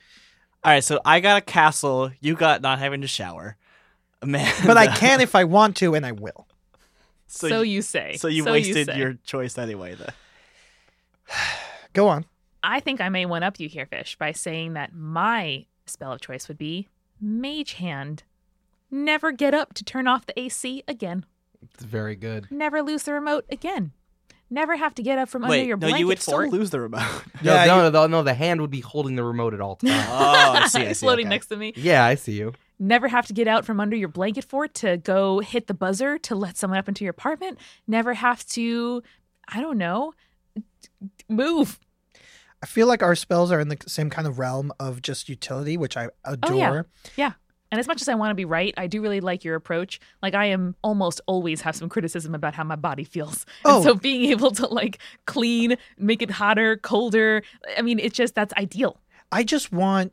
All 0.64 0.74
right, 0.74 0.84
so 0.84 1.00
I 1.06 1.22
got 1.22 1.38
a 1.38 1.42
castle. 1.42 2.12
You 2.20 2.36
got 2.36 2.62
not 2.62 2.80
having 2.80 3.02
to 3.02 3.08
shower. 3.08 3.56
Man, 4.24 4.54
but 4.66 4.76
I 4.76 4.88
can 4.98 5.22
if 5.22 5.34
I 5.34 5.46
want 5.46 5.78
to, 5.78 5.96
and 5.96 6.06
I 6.06 6.12
will. 6.12 6.48
So, 7.32 7.62
you 7.62 7.82
say. 7.82 8.16
So 8.18 8.28
you 8.28 8.44
So 8.44 8.52
wasted 8.52 8.88
say. 8.88 8.98
your 8.98 9.14
choice 9.24 9.58
anyway. 9.58 9.96
Then. 9.96 10.12
Go 11.94 12.08
on. 12.08 12.26
I 12.64 12.80
think 12.80 13.00
I 13.02 13.10
may 13.10 13.26
one 13.26 13.44
up 13.44 13.60
you 13.60 13.70
here, 13.70 13.86
Fish, 13.86 14.18
by 14.18 14.32
saying 14.32 14.74
that 14.74 14.94
my 14.94 15.66
spell 15.86 16.12
of 16.12 16.22
choice 16.22 16.48
would 16.48 16.58
be 16.58 16.88
Mage 17.22 17.74
Hand. 17.74 18.24
Never 18.92 19.32
get 19.32 19.54
up 19.54 19.74
to 19.76 19.84
turn 19.84 20.08
off 20.08 20.26
the 20.26 20.38
AC 20.40 20.84
again. 20.88 21.26
It's 21.74 21.84
very 21.84 22.16
good. 22.16 22.48
Never 22.52 22.82
lose 22.82 23.04
the 23.04 23.14
remote 23.14 23.46
again. 23.50 23.92
never 24.50 24.76
have 24.76 24.96
to 24.96 25.04
get 25.04 25.20
up 25.20 25.30
from 25.30 25.44
under 25.44 25.52
Wait, 25.52 25.68
your 25.68 25.78
no, 25.78 25.82
blanket 25.82 26.00
you 26.00 26.08
would 26.08 26.20
fort. 26.20 26.48
still 26.48 26.60
lose 26.60 26.72
the 26.72 26.80
remote. 26.80 27.02
No, 27.44 27.54
Yeah, 27.54 27.66
no, 27.66 27.76
you- 27.78 27.82
no, 27.84 27.90
no, 28.02 28.08
no, 28.08 28.24
the 28.24 28.34
hand 28.34 28.60
would 28.62 28.72
be 28.72 28.80
holding 28.82 29.16
the 29.16 29.24
remote 29.24 29.54
at 29.54 29.62
all 29.62 29.76
times. 29.78 29.94
oh, 30.10 30.54
I 30.56 30.68
see. 30.68 30.80
I 30.88 30.94
see. 30.94 31.06
floating 31.06 31.28
okay. 31.28 31.36
next 31.36 31.48
to 31.48 31.56
me. 31.56 31.74
yeah, 31.76 32.04
I 32.04 32.16
see 32.16 32.34
you. 32.34 32.54
Never 32.80 33.10
have 33.10 33.28
to 33.28 33.34
get 33.34 33.48
out 33.48 33.66
from 33.66 33.80
under 33.80 33.96
your 33.98 34.08
blanket 34.08 34.46
fort 34.46 34.74
to 34.76 34.98
go 34.98 35.40
hit 35.40 35.68
the 35.68 35.74
buzzer 35.74 36.18
to 36.20 36.36
let 36.36 36.56
someone 36.58 36.80
up 36.80 36.88
into 36.88 37.04
your 37.04 37.12
apartment. 37.12 37.60
Never 37.88 38.14
have 38.14 38.46
to, 38.48 39.04
I 39.50 39.60
don't 39.60 39.78
know, 39.78 40.14
move. 41.28 41.80
I 42.62 42.66
feel 42.66 42.88
like 42.88 43.04
our 43.04 43.16
spells 43.16 43.52
are 43.52 43.60
in 43.60 43.70
the 43.70 43.78
same 43.88 44.10
kind 44.10 44.28
of 44.28 44.40
realm 44.40 44.72
of 44.80 45.02
just 45.02 45.30
utility, 45.30 45.78
which 45.78 45.96
I 45.98 46.08
oh, 46.26 46.34
adore. 46.34 46.88
yeah. 47.16 47.34
And 47.72 47.80
as 47.80 47.88
much 47.88 48.02
as 48.02 48.10
I 48.10 48.16
want 48.16 48.32
to 48.32 48.36
be 48.36 48.46
right, 48.46 48.74
I 48.78 48.88
do 48.88 49.00
really 49.02 49.22
like 49.22 49.44
your 49.44 49.56
approach. 49.56 50.00
Like 50.24 50.34
I 50.34 50.46
am 50.46 50.76
almost 50.84 51.22
always 51.28 51.62
have 51.62 51.76
some 51.76 51.88
criticism 51.88 52.34
about 52.34 52.56
how 52.56 52.64
my 52.64 52.76
body 52.76 53.04
feels. 53.04 53.46
And 53.64 53.76
Oh. 53.76 53.84
so 53.84 53.94
being 53.94 54.32
able 54.32 54.52
to 54.52 54.68
like 54.68 54.98
clean, 55.26 55.76
make 55.98 56.22
it 56.22 56.32
hotter, 56.32 56.78
colder, 56.78 57.44
I 57.78 57.82
mean, 57.84 58.00
it's 58.00 58.16
just 58.18 58.36
that's 58.36 58.54
ideal. 58.56 59.00
I 59.32 59.44
just 59.44 59.72
want 59.72 60.12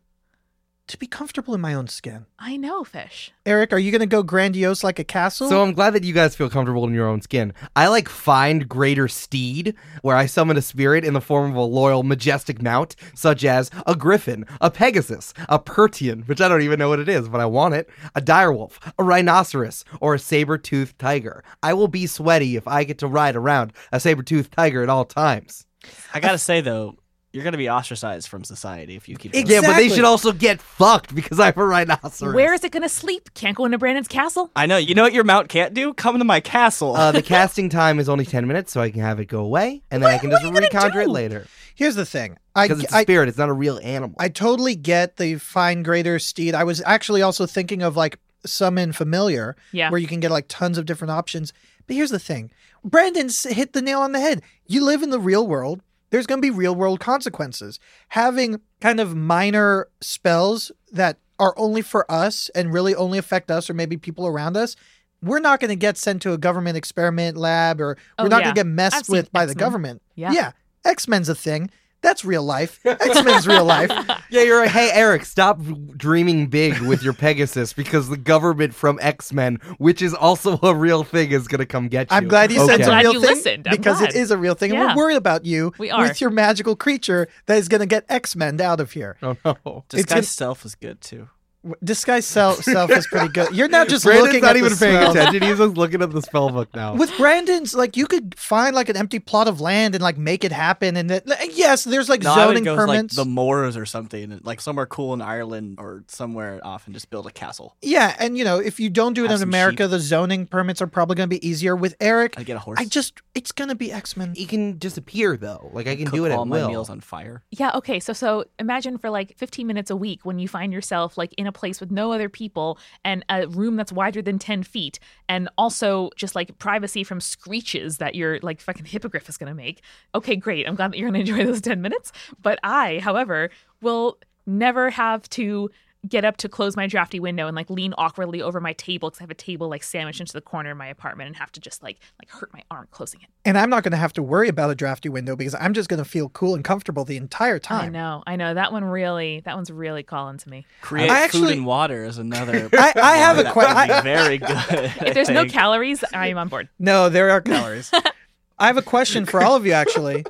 to 0.88 0.99
be 0.99 1.07
comfortable 1.07 1.55
in 1.55 1.61
my 1.61 1.75
own 1.75 1.88
skin. 1.88 2.27
I 2.38 2.57
know, 2.57 2.85
fish. 2.85 3.33
Eric, 3.44 3.72
are 3.72 3.79
you 3.79 3.90
going 3.90 4.01
to 4.01 4.07
go 4.07 4.22
grandiose 4.22 4.85
like 4.85 4.99
a 4.99 5.05
castle? 5.05 5.49
So 5.49 5.62
I'm 5.62 5.72
glad 5.72 5.94
that 5.94 6.05
you 6.05 6.12
guys 6.12 6.37
feel 6.37 6.49
comfortable 6.49 6.87
in 6.87 6.94
your 6.94 7.09
own 7.09 7.22
skin. 7.22 7.53
I 7.75 7.88
like 7.88 8.09
find 8.09 8.68
greater 8.68 9.09
steed, 9.09 9.75
where 10.03 10.16
I 10.16 10.27
summon 10.27 10.57
a 10.57 10.62
spirit 10.62 11.05
in 11.05 11.14
the 11.14 11.20
form 11.20 11.51
of 11.51 11.57
a 11.57 11.62
loyal, 11.62 12.03
majestic 12.03 12.62
mount, 12.62 12.94
such 13.14 13.44
as 13.44 13.70
a 13.87 13.96
griffin, 13.96 14.44
a 14.61 14.70
pegasus, 14.70 15.35
a 15.49 15.59
peryton, 15.59 16.22
which 16.22 16.40
I 16.40 16.49
don't 16.49 16.62
even 16.62 16.79
know 16.79 16.88
what 16.88 17.01
it 17.01 17.09
is, 17.09 17.29
but 17.29 17.40
I 17.40 17.46
want 17.46 17.75
it, 17.75 17.88
a 18.14 18.20
direwolf, 18.20 18.79
a 18.99 19.03
rhinoceros, 19.05 19.85
or 20.01 20.14
a 20.14 20.18
saber-toothed 20.18 20.99
tiger. 20.99 21.42
I 21.62 21.75
will 21.75 21.88
be 21.88 22.07
sweaty 22.07 22.57
if 22.57 22.68
I 22.68 22.85
get 22.85 22.99
to 22.99 23.09
ride 23.09 23.37
around 23.37 23.72
a 23.92 23.99
saber-toothed 23.99 24.53
tiger 24.53 24.83
at 24.83 24.88
all 24.88 25.05
times. 25.05 25.66
I 26.14 26.20
gotta 26.20 26.38
say 26.38 26.61
though, 26.61 26.96
you're 27.37 27.44
gonna 27.44 27.59
be 27.59 27.68
ostracized 27.68 28.29
from 28.29 28.42
society 28.44 28.96
if 28.96 29.09
you 29.09 29.16
keep. 29.16 29.35
Ex- 29.35 29.49
Yeah, 29.51 29.61
but 29.61 29.77
they 29.77 29.88
should 29.90 30.05
also 30.07 30.33
get 30.33 30.61
fucked 30.62 31.14
because 31.14 31.38
I'm 31.38 31.53
a 31.57 31.64
rhinoceros. 31.64 32.35
Where 32.35 32.55
is 32.55 32.64
it 32.64 32.72
going 32.72 32.83
to 32.83 32.88
sleep? 32.88 33.35
Can't 33.35 33.55
go 33.55 33.66
into 33.66 33.77
Brandon's 33.79 34.09
castle? 34.09 34.51
I 34.57 34.64
know. 34.66 34.79
You 34.79 34.94
know 34.94 35.03
what 35.03 35.12
your 35.12 35.25
mount 35.25 35.49
can't 35.51 35.75
do? 35.75 35.92
Come 35.92 36.18
to 36.18 36.25
my 36.25 36.40
castle. 36.40 36.96
uh, 36.96 37.12
the 37.12 37.20
casting 37.37 37.68
time 37.68 37.99
is 37.99 38.09
only 38.09 38.25
10 38.25 38.46
minutes, 38.46 38.72
so 38.72 38.81
I 38.81 38.90
can 38.90 39.01
have 39.03 39.20
it 39.20 39.27
go 39.27 39.40
away, 39.40 39.83
and 39.90 40.03
then 40.03 40.11
I 40.11 40.18
can 40.18 40.31
just 40.31 40.42
are 40.44 40.49
you 40.49 40.53
reconjure 40.55 41.03
it 41.05 41.11
later. 41.11 41.46
Here's 41.75 41.94
the 41.94 42.07
thing. 42.07 42.38
I, 42.55 42.66
Because 42.68 42.85
it's 42.85 42.92
a 42.94 42.96
I, 42.96 43.03
spirit, 43.03 43.29
it's 43.29 43.37
not 43.37 43.51
a 43.51 43.53
real 43.53 43.79
animal. 43.83 44.16
I 44.18 44.31
totally 44.31 44.75
get 44.75 45.18
the 45.18 45.35
find 45.37 45.85
greater 45.85 46.18
steed. 46.18 46.55
I 46.55 46.64
was 46.64 46.83
actually 46.87 47.20
also 47.20 47.44
thinking 47.44 47.83
of 47.83 47.96
like 47.96 48.18
summon 48.46 48.92
familiar, 48.92 49.57
Yeah. 49.72 49.90
where 49.90 50.01
you 50.01 50.07
can 50.07 50.20
get 50.20 50.31
like 50.31 50.46
tons 50.49 50.79
of 50.79 50.87
different 50.87 51.11
options. 51.11 51.53
But 51.87 51.96
here's 51.96 52.11
the 52.11 52.18
thing 52.18 52.51
Brandon's 52.85 53.42
hit 53.44 53.72
the 53.72 53.83
nail 53.83 54.01
on 54.01 54.12
the 54.12 54.20
head. 54.20 54.42
You 54.66 54.85
live 54.85 55.03
in 55.03 55.11
the 55.11 55.18
real 55.20 55.46
world, 55.46 55.83
there's 56.11 56.27
going 56.27 56.40
to 56.40 56.47
be 56.47 56.51
real 56.51 56.75
world 56.75 57.01
consequences. 57.01 57.79
Having 58.09 58.61
kind 58.81 59.01
of 59.01 59.16
minor 59.16 59.88
spells 60.01 60.71
that 60.92 61.19
are 61.38 61.55
only 61.59 61.83
for 61.83 62.11
us 62.11 62.49
and 62.55 62.73
really 62.73 62.95
only 62.95 63.19
affect 63.19 63.51
us 63.51 63.69
or 63.69 63.75
maybe 63.75 63.97
people 63.97 64.27
around 64.27 64.57
us. 64.57 64.75
We're 65.23 65.40
not 65.40 65.61
going 65.61 65.69
to 65.71 65.77
get 65.77 65.97
sent 65.99 66.23
to 66.23 66.33
a 66.33 66.38
government 66.38 66.77
experiment 66.77 67.37
lab 67.37 67.81
or 67.81 67.97
we're 68.19 68.27
Oh, 68.27 68.29
not 68.29 68.38
yeah. 68.38 68.45
going 68.45 68.55
to 68.55 68.59
get 68.61 68.66
messed 68.66 68.97
I've 68.97 69.09
with 69.09 69.33
by 69.33 69.45
the 69.47 69.51
X-Men. 69.53 69.66
government. 69.66 70.03
Yeah. 70.14 70.33
Yeah. 70.33 70.53
X 70.85 71.09
Men's 71.09 71.29
a 71.29 71.35
thing. 71.35 71.71
That's 72.02 72.24
real 72.24 72.44
life. 72.44 72.78
X 72.85 73.24
Men's 73.24 73.48
real 73.48 73.64
life. 73.64 73.90
yeah, 74.30 74.42
you're 74.42 74.61
right. 74.61 74.70
Hey, 74.70 74.90
Eric, 74.92 75.24
stop 75.24 75.59
dreaming 75.96 76.46
big 76.46 76.78
with 76.82 77.02
your 77.02 77.12
Pegasus 77.12 77.72
because 77.72 78.09
the 78.09 78.16
government 78.16 78.74
from 78.74 78.98
X 79.02 79.32
Men, 79.32 79.56
which 79.78 80.02
is 80.02 80.14
also 80.14 80.59
a 80.62 80.74
real 80.74 81.02
thing, 81.02 81.32
is 81.32 81.48
going 81.48 81.59
to 81.59 81.66
come 81.66 81.88
get 81.88 82.11
you. 82.11 82.16
I'm 82.16 82.28
glad 82.28 82.52
you 82.52 82.59
said 82.59 82.64
Okay. 82.66 82.74
it's 82.74 82.87
a 82.87 82.90
Glad 82.90 83.02
real 83.04 83.12
you 83.14 83.20
thing 83.22 83.30
listened. 83.37 83.66
I'm 83.68 83.76
because 83.76 83.98
glad. 83.98 84.11
it 84.11 84.16
is 84.16 84.30
a 84.30 84.38
real 84.38 84.54
thing, 84.54 84.70
and 84.70 84.78
Yeah. 84.80 84.94
we're 84.94 85.04
worried 85.04 85.16
about 85.16 85.44
you 85.44 85.72
We 85.78 85.90
are. 85.90 86.02
with 86.02 86.20
your 86.20 86.30
magical 86.30 86.76
creature 86.76 87.26
that 87.46 87.59
is 87.59 87.66
going 87.68 87.80
to 87.80 87.87
get 87.87 88.04
X 88.09 88.37
Men 88.37 88.61
out 88.61 88.78
of 88.78 88.92
here. 88.92 89.16
Oh, 89.22 89.37
no. 89.44 89.85
Disguise 89.88 90.09
gonna- 90.09 90.22
self 90.22 90.64
is 90.64 90.74
good 90.76 91.00
too. 91.00 91.28
W- 91.66 91.74
Disguise 91.83 92.24
self, 92.26 92.62
self 92.62 92.90
is 92.90 93.07
pretty 93.09 93.29
good. 93.29 93.55
You're 93.55 93.68
not 93.68 93.88
just 93.88 94.05
Brandon's 94.05 94.26
looking 94.29 94.40
not 94.42 94.50
at 94.50 94.57
even 94.59 94.70
the 94.72 94.76
paying 94.79 94.96
spells. 95.00 95.16
attention. 95.16 95.42
He's 95.42 95.59
just 95.59 95.76
looking 95.76 96.00
at 96.02 96.11
the 96.12 96.22
spell 96.22 96.50
book 96.50 96.68
now. 96.74 96.94
With 96.94 97.11
Brandon's, 97.16 97.74
like 97.74 97.96
you 97.96 98.07
could 98.07 98.38
find 98.38 98.74
like 98.74 98.88
an 98.88 98.96
empty 98.96 99.18
plot 99.18 99.48
of 99.48 99.61
land 99.61 99.94
and 99.94 100.02
like 100.02 100.16
make 100.16 100.44
it 100.44 100.52
happen. 100.52 100.96
And 100.96 101.11
that, 101.11 101.26
like, 101.26 101.57
yes, 101.59 101.85
there's 101.85 102.09
like 102.09 102.22
No, 102.22 102.33
I 102.33 102.46
would 102.46 102.52
zoning 102.57 102.64
go 102.64 102.74
like 102.74 102.87
permits. 102.87 103.16
the 103.16 103.24
moors 103.24 103.76
or 103.76 103.85
something, 103.87 104.40
like 104.44 104.61
somewhere 104.61 104.87
cool 104.87 105.12
in 105.14 105.20
Ireland 105.20 105.76
or 105.79 106.05
somewhere 106.09 106.61
off, 106.64 106.87
and 106.87 106.94
just 106.94 107.11
build 107.11 107.26
a 107.26 107.31
castle. 107.33 107.76
yeah, 107.83 108.14
and 108.18 108.38
you 108.38 108.44
know 108.44 108.59
if 108.59 108.79
you 108.81 108.88
don't 108.88 109.14
do 109.14 109.24
it 109.24 109.29
Have 109.31 109.37
in 109.37 109.40
some 109.40 109.48
America, 109.50 109.88
the 109.88 109.98
zoning 110.00 110.46
permits 110.46 110.81
are 110.81 110.87
probably 110.87 111.16
going 111.16 111.29
to 111.29 111.35
be 111.38 111.46
easier. 111.46 111.74
With 111.74 111.96
Eric, 112.00 112.35
I 112.38 112.42
get 112.44 112.57
a 112.57 112.61
horse. 112.61 112.79
I 112.81 112.85
just 112.85 113.20
it's 113.35 113.52
going 113.52 113.68
to 113.68 113.74
be 113.74 113.92
X 113.92 114.16
Men. 114.16 114.35
he 114.35 114.46
can 114.46 114.79
disappear, 114.79 115.37
though. 115.37 115.70
Like, 115.72 115.87
I 115.88 115.96
can 115.96 116.05
cook 116.07 116.14
do 116.14 116.24
it 116.26 116.33
all 116.33 116.42
at 116.42 116.48
my 116.48 116.59
will. 116.59 116.68
meals 116.68 116.90
on 116.90 117.00
fire. 117.00 117.42
Yeah, 117.50 117.72
okay. 117.74 117.98
So 118.00 118.12
so 118.12 118.44
imagine 118.59 118.98
for 118.98 119.11
like 119.11 119.37
15 119.37 119.66
minutes 119.66 119.90
a 119.90 119.96
week 119.96 120.24
when 120.24 120.38
you 120.38 120.46
find 120.48 120.72
yourself 120.72 121.18
like 121.18 121.33
in 121.35 121.46
a 121.46 121.52
place 121.57 121.81
with 121.81 121.90
no 121.90 122.12
other 122.12 122.29
people 122.29 122.79
and 123.05 123.25
a 123.29 123.49
room 123.49 123.77
that's 123.77 123.92
wider 123.92 124.23
than 124.23 124.38
10 124.38 124.62
feet 124.62 124.99
and 125.29 125.49
also 125.59 126.11
just 126.16 126.35
like 126.35 126.57
privacy 126.59 127.03
from 127.03 127.21
screeches 127.21 127.99
that 127.99 128.14
your 128.14 128.38
like 128.42 128.61
fucking 128.61 128.85
hippogriff 128.85 129.29
is 129.29 129.37
going 129.37 129.51
to 129.51 129.55
make. 129.55 129.83
Okay, 130.14 130.37
great. 130.37 130.69
I'm 130.69 130.77
glad 130.77 130.92
that 130.92 130.99
you're 130.99 131.11
going 131.11 131.25
to 131.25 131.33
enjoy 131.33 131.45
those 131.45 131.61
10 131.61 131.81
minutes, 131.81 132.12
but 132.40 132.59
I, 132.62 133.01
however, 133.03 133.51
will 133.81 134.19
never 134.47 134.90
have 134.90 135.29
to 135.31 135.71
get 136.09 136.24
up 136.24 136.37
to 136.37 136.48
close 136.48 136.76
my 136.76 136.87
drafty 136.87 137.18
window 137.18 137.46
and 137.48 137.56
like 137.56 137.68
lean 137.68 137.92
awkwardly 137.98 138.40
over 138.40 138.61
my 138.61 138.72
table 138.74 139.11
because 139.11 139.20
I 139.20 139.24
have 139.24 139.30
a 139.30 139.35
table 139.35 139.68
like 139.68 139.82
sandwiched 139.82 140.20
into 140.20 140.32
the 140.32 140.40
corner 140.40 140.70
of 140.70 140.76
my 140.76 140.87
apartment 140.87 141.26
and 141.26 141.37
have 141.37 141.50
to 141.52 141.61
just 141.61 141.82
like 141.82 141.98
like 142.20 142.30
hurt 142.30 142.52
my 142.52 142.62
arm 142.70 142.87
closing 142.92 143.20
it. 143.22 143.28
And 143.44 143.59
I'm 143.59 143.70
not 143.70 143.82
going 143.82 143.90
to 143.92 143.96
have 143.96 144.12
to 144.14 144.22
worry 144.22 144.48
about 144.48 144.70
a 144.70 144.74
drafty 144.74 145.09
window 145.09 145.35
because 145.37 145.54
I'm 145.56 145.72
just 145.74 145.88
going 145.88 145.98
to 145.98 146.09
feel 146.09 146.28
cool 146.28 146.54
and 146.54 146.62
comfortable 146.62 147.04
the 147.04 147.16
entire 147.16 147.56
I 147.56 147.59
time. 147.59 147.92
know, 147.92 148.22
I 148.26 148.37
know 148.37 148.54
that 148.54 148.72
one 148.72 148.85
really 148.85 149.40
that 149.44 149.56
one's 149.56 149.70
really 149.70 150.02
calling 150.04 150.38
to 150.38 150.48
me. 150.48 150.64
Create 150.80 151.11
I 151.11 151.14
food 151.14 151.24
actually- 151.24 151.52
and 151.54 151.66
water 151.66 152.04
is 152.04 152.18
another. 152.18 152.68
I- 152.74 152.92
I 153.02 153.16
have 153.16 153.38
a 153.38 153.42
that 153.44 153.52
que- 153.52 153.62
would 153.62 153.87
be 153.87 153.92
I- 153.92 154.00
very 154.02 154.38
good. 154.38 154.92
If 155.09 155.14
there's 155.14 155.28
no 155.28 155.44
calories, 155.46 156.04
I 156.14 156.28
am 156.28 156.38
on 156.38 156.48
board. 156.48 156.68
No, 156.78 157.09
there 157.09 157.30
are 157.30 157.40
calories. 157.40 157.90
I 158.59 158.66
have 158.68 158.76
a 158.76 158.82
question 158.82 159.26
for 159.26 159.42
all 159.42 159.56
of 159.56 159.66
you 159.66 159.72
actually. 159.72 160.24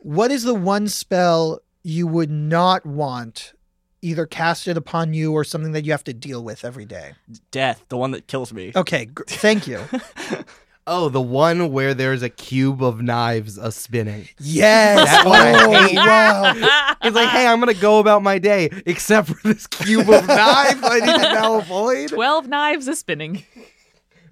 What 0.00 0.30
is 0.32 0.42
the 0.42 0.54
one 0.54 0.88
spell 0.88 1.60
you 1.84 2.06
would 2.06 2.30
not 2.30 2.84
want 2.84 3.52
either 4.02 4.26
casted 4.26 4.76
upon 4.76 5.14
you 5.14 5.32
or 5.32 5.44
something 5.44 5.72
that 5.72 5.84
you 5.84 5.92
have 5.92 6.04
to 6.04 6.12
deal 6.12 6.42
with 6.44 6.64
every 6.64 6.84
day? 6.84 7.12
death, 7.50 7.84
the 7.88 7.96
one 7.96 8.10
that 8.10 8.26
kills 8.26 8.52
me. 8.52 8.72
Okay, 8.74 9.06
gr- 9.06 9.22
thank 9.26 9.66
you. 9.66 9.80
Oh, 10.84 11.08
the 11.08 11.20
one 11.20 11.70
where 11.70 11.94
there's 11.94 12.24
a 12.24 12.28
cube 12.28 12.82
of 12.82 13.00
knives 13.00 13.56
a 13.56 13.70
spinning. 13.70 14.28
Yes. 14.40 15.08
That 15.08 15.26
one 15.26 15.40
I 15.40 15.64
oh, 15.64 15.86
hate. 15.86 15.96
wow. 15.96 16.96
It's 17.04 17.14
like, 17.14 17.28
hey, 17.28 17.46
I'm 17.46 17.60
gonna 17.60 17.74
go 17.74 18.00
about 18.00 18.24
my 18.24 18.38
day, 18.38 18.68
except 18.84 19.28
for 19.28 19.48
this 19.48 19.68
cube 19.68 20.10
of 20.10 20.26
knives 20.26 20.80
I 20.82 20.98
need 20.98 21.22
to 21.22 21.34
now 21.34 21.58
avoid. 21.58 22.08
12 22.08 22.48
knives 22.48 22.88
a 22.88 22.96
spinning. 22.96 23.44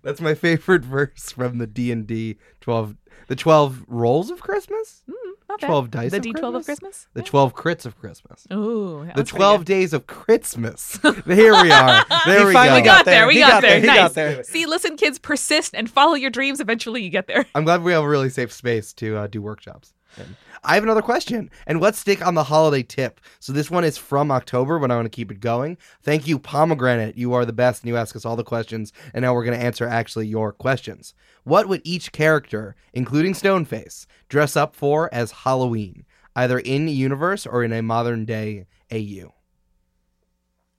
That's 0.02 0.20
my 0.20 0.35
favorite 0.35 0.85
verse 0.85 1.33
from 1.33 1.59
the 1.59 1.66
D 1.66 1.92
and 1.92 2.06
D 2.06 2.38
twelve, 2.61 2.96
the 3.28 3.37
twelve 3.37 3.85
rolls 3.87 4.30
of 4.30 4.40
Christmas, 4.40 5.02
Not 5.48 5.61
bad. 5.61 5.66
twelve 5.66 5.90
dice, 5.90 6.11
The 6.11 6.20
D12 6.20 6.33
Christmas? 6.35 6.54
of 6.61 6.64
Christmas? 6.64 7.06
the 7.14 7.22
twelve 7.22 7.54
crits 7.54 7.87
of 7.87 7.98
Christmas, 7.98 8.46
Ooh. 8.52 9.09
the 9.14 9.24
twelve 9.24 9.64
days 9.64 9.92
of 9.92 10.06
Christmas. 10.06 10.98
Here 11.26 11.52
we 11.62 11.70
are. 11.70 12.04
There 12.26 12.40
He 12.40 12.44
we 12.46 12.52
finally 12.52 12.80
go. 12.83 12.87
Got 12.87 13.04
there. 13.06 13.26
We 13.26 13.38
got, 13.38 13.50
got 13.50 13.62
there. 13.62 13.80
there. 13.80 13.87
Nice. 13.87 13.96
got 13.96 14.14
there. 14.14 14.44
See, 14.44 14.66
listen, 14.66 14.96
kids, 14.96 15.18
persist 15.18 15.74
and 15.74 15.88
follow 15.90 16.14
your 16.14 16.30
dreams. 16.30 16.61
Eventually, 16.61 17.02
you 17.02 17.11
get 17.11 17.26
there. 17.26 17.46
I'm 17.54 17.64
glad 17.64 17.83
we 17.83 17.92
have 17.92 18.04
a 18.04 18.09
really 18.09 18.30
safe 18.30 18.52
space 18.52 18.92
to 18.94 19.16
uh, 19.16 19.26
do 19.26 19.40
workshops. 19.42 19.94
And 20.16 20.37
I 20.62 20.75
have 20.75 20.83
another 20.83 21.03
question, 21.03 21.51
and 21.66 21.81
let's 21.81 21.99
stick 21.99 22.25
on 22.27 22.35
the 22.35 22.44
holiday 22.44 22.83
tip. 22.83 23.20
So 23.38 23.53
this 23.53 23.70
one 23.70 23.85
is 23.85 23.96
from 23.96 24.31
October, 24.31 24.79
but 24.79 24.90
I 24.90 24.96
want 24.96 25.07
to 25.07 25.11
keep 25.11 25.31
it 25.31 25.40
going. 25.40 25.79
Thank 26.03 26.27
you, 26.27 26.38
Pomegranate. 26.38 27.16
You 27.16 27.33
are 27.33 27.46
the 27.46 27.53
best, 27.53 27.83
and 27.83 27.88
you 27.88 27.96
ask 27.96 28.14
us 28.14 28.27
all 28.27 28.37
the 28.37 28.44
questions, 28.44 28.92
and 29.14 29.23
now 29.23 29.33
we're 29.33 29.44
going 29.44 29.59
to 29.59 29.64
answer 29.64 29.87
actually 29.87 30.27
your 30.27 30.53
questions. 30.53 31.14
What 31.44 31.68
would 31.68 31.81
each 31.85 32.12
character, 32.12 32.77
including 32.92 33.33
Stoneface, 33.33 34.07
dress 34.29 34.55
up 34.55 34.77
for 34.77 35.09
as 35.14 35.31
Halloween, 35.31 36.05
either 36.37 36.59
in 36.59 36.88
universe 36.88 37.46
or 37.46 37.64
in 37.64 37.73
a 37.73 37.83
modern 37.83 38.27
day 38.27 38.66
AU? 38.92 39.33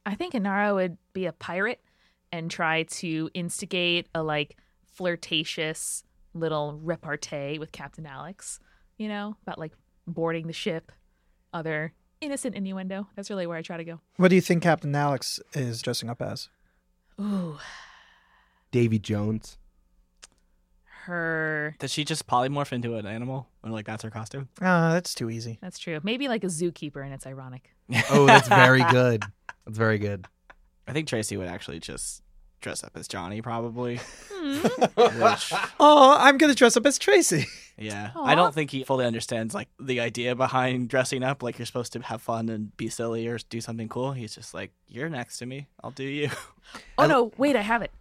I 0.05 0.15
think 0.15 0.33
Inara 0.33 0.75
would 0.75 0.97
be 1.13 1.25
a 1.25 1.33
pirate 1.33 1.81
and 2.31 2.49
try 2.49 2.83
to 2.83 3.29
instigate 3.33 4.07
a 4.13 4.21
like 4.21 4.57
flirtatious 4.85 6.03
little 6.33 6.79
repartee 6.81 7.59
with 7.59 7.71
Captain 7.71 8.05
Alex, 8.05 8.59
you 9.01 9.07
know, 9.09 9.35
about 9.41 9.57
like 9.57 9.73
boarding 10.05 10.45
the 10.45 10.53
ship, 10.53 10.91
other 11.53 11.93
innocent 12.21 12.55
innuendo. 12.55 13.07
That's 13.15 13.31
really 13.31 13.47
where 13.47 13.57
I 13.57 13.63
try 13.63 13.77
to 13.77 13.83
go. 13.83 13.99
What 14.17 14.27
do 14.27 14.35
you 14.35 14.41
think 14.41 14.61
Captain 14.61 14.93
Alex 14.93 15.39
is 15.53 15.81
dressing 15.81 16.07
up 16.07 16.21
as? 16.21 16.49
Ooh, 17.19 17.57
Davy 18.71 18.99
Jones. 18.99 19.57
her. 21.05 21.75
Does 21.79 21.91
she 21.91 22.05
just 22.05 22.27
polymorph 22.27 22.71
into 22.71 22.95
an 22.95 23.07
animal? 23.07 23.47
Or 23.63 23.71
like 23.71 23.85
that's 23.87 24.03
her 24.03 24.11
costume? 24.11 24.49
Ah, 24.61 24.91
that's 24.93 25.15
too 25.15 25.29
easy. 25.31 25.57
That's 25.61 25.79
true. 25.79 25.99
Maybe 26.03 26.27
like 26.27 26.43
a 26.43 26.47
zookeeper, 26.47 27.03
and 27.03 27.13
it's 27.13 27.25
ironic. 27.25 27.71
Oh, 28.11 28.25
that's 28.27 28.47
very 28.47 28.83
good. 28.91 29.23
That's 29.65 29.77
very 29.77 29.97
good. 29.97 30.27
I 30.87 30.93
think 30.93 31.07
Tracy 31.07 31.37
would 31.37 31.47
actually 31.47 31.79
just 31.79 32.20
dress 32.61 32.83
up 32.83 32.91
as 32.95 33.07
Johnny 33.07 33.41
probably. 33.41 33.99
Hmm. 34.31 34.57
Which, 35.23 35.53
Oh, 35.79 36.15
I'm 36.17 36.37
gonna 36.37 36.55
dress 36.55 36.77
up 36.77 36.85
as 36.85 36.97
Tracy. 36.97 37.45
yeah, 37.77 38.11
Aw. 38.15 38.23
I 38.25 38.35
don't 38.35 38.53
think 38.53 38.71
he 38.71 38.83
fully 38.83 39.05
understands 39.05 39.53
like 39.53 39.67
the 39.79 39.99
idea 39.99 40.35
behind 40.35 40.89
dressing 40.89 41.23
up. 41.23 41.43
Like 41.43 41.59
you're 41.59 41.65
supposed 41.65 41.93
to 41.93 41.99
have 42.01 42.21
fun 42.21 42.49
and 42.49 42.75
be 42.77 42.89
silly 42.89 43.27
or 43.27 43.37
do 43.49 43.61
something 43.61 43.89
cool. 43.89 44.11
He's 44.13 44.35
just 44.35 44.53
like, 44.53 44.71
you're 44.87 45.09
next 45.09 45.39
to 45.39 45.45
me. 45.45 45.67
I'll 45.83 45.91
do 45.91 46.03
you. 46.03 46.29
Oh 46.97 47.05
no, 47.07 47.31
wait, 47.37 47.55
I 47.55 47.61
have 47.61 47.81
it. 47.81 47.91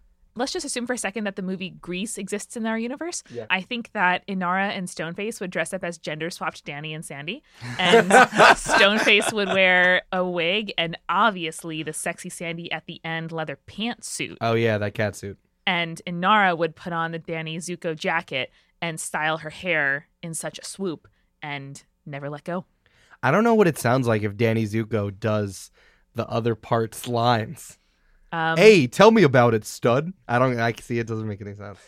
Let's 0.40 0.52
just 0.52 0.64
assume 0.64 0.86
for 0.86 0.94
a 0.94 0.98
second 0.98 1.24
that 1.24 1.36
the 1.36 1.42
movie 1.42 1.68
Grease 1.68 2.16
exists 2.16 2.56
in 2.56 2.64
our 2.64 2.78
universe. 2.78 3.22
Yeah. 3.30 3.44
I 3.50 3.60
think 3.60 3.92
that 3.92 4.26
Inara 4.26 4.70
and 4.70 4.88
Stoneface 4.88 5.38
would 5.38 5.50
dress 5.50 5.74
up 5.74 5.84
as 5.84 5.98
gender 5.98 6.30
swapped 6.30 6.64
Danny 6.64 6.94
and 6.94 7.04
Sandy. 7.04 7.42
And 7.78 8.10
Stoneface 8.10 9.34
would 9.34 9.48
wear 9.48 10.00
a 10.10 10.24
wig 10.24 10.72
and 10.78 10.96
obviously 11.10 11.82
the 11.82 11.92
sexy 11.92 12.30
Sandy 12.30 12.72
at 12.72 12.86
the 12.86 13.02
end 13.04 13.32
leather 13.32 13.58
pantsuit. 13.66 14.38
Oh 14.40 14.54
yeah, 14.54 14.78
that 14.78 14.94
cat 14.94 15.14
suit. 15.14 15.38
And 15.66 16.00
Inara 16.06 16.56
would 16.56 16.74
put 16.74 16.94
on 16.94 17.12
the 17.12 17.18
Danny 17.18 17.58
Zuko 17.58 17.94
jacket 17.94 18.50
and 18.80 18.98
style 18.98 19.38
her 19.38 19.50
hair 19.50 20.08
in 20.22 20.32
such 20.32 20.58
a 20.58 20.64
swoop 20.64 21.06
and 21.42 21.82
never 22.06 22.30
let 22.30 22.44
go. 22.44 22.64
I 23.22 23.30
don't 23.30 23.44
know 23.44 23.54
what 23.54 23.68
it 23.68 23.76
sounds 23.76 24.06
like 24.06 24.22
if 24.22 24.38
Danny 24.38 24.64
Zuko 24.64 25.10
does 25.18 25.70
the 26.14 26.26
other 26.28 26.54
parts 26.54 27.06
lines. 27.06 27.78
Um, 28.32 28.56
hey, 28.56 28.86
tell 28.86 29.10
me 29.10 29.22
about 29.22 29.54
it, 29.54 29.64
stud. 29.64 30.12
I 30.28 30.38
don't. 30.38 30.58
I 30.58 30.72
see 30.80 30.98
it 30.98 31.06
doesn't 31.06 31.26
make 31.26 31.40
any 31.40 31.54
sense. 31.54 31.78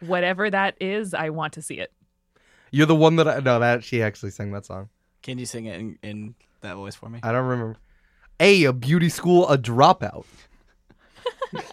Whatever 0.00 0.48
that 0.48 0.76
is, 0.80 1.12
I 1.14 1.30
want 1.30 1.52
to 1.54 1.62
see 1.62 1.78
it. 1.78 1.92
You're 2.70 2.86
the 2.86 2.94
one 2.94 3.16
that 3.16 3.28
I 3.28 3.40
no 3.40 3.58
that 3.58 3.84
she 3.84 4.02
actually 4.02 4.30
sang 4.30 4.52
that 4.52 4.66
song. 4.66 4.88
Can 5.22 5.38
you 5.38 5.46
sing 5.46 5.66
it 5.66 5.78
in, 5.78 5.98
in 6.02 6.34
that 6.60 6.76
voice 6.76 6.94
for 6.94 7.08
me? 7.08 7.20
I 7.22 7.32
don't 7.32 7.46
remember. 7.46 7.76
A 8.40 8.64
a 8.64 8.72
beauty 8.72 9.08
school, 9.08 9.48
a 9.48 9.58
dropout. 9.58 10.24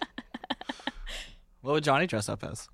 What 1.66 1.72
would 1.72 1.84
Johnny 1.84 2.06
dress 2.06 2.28
up 2.28 2.44
as? 2.44 2.68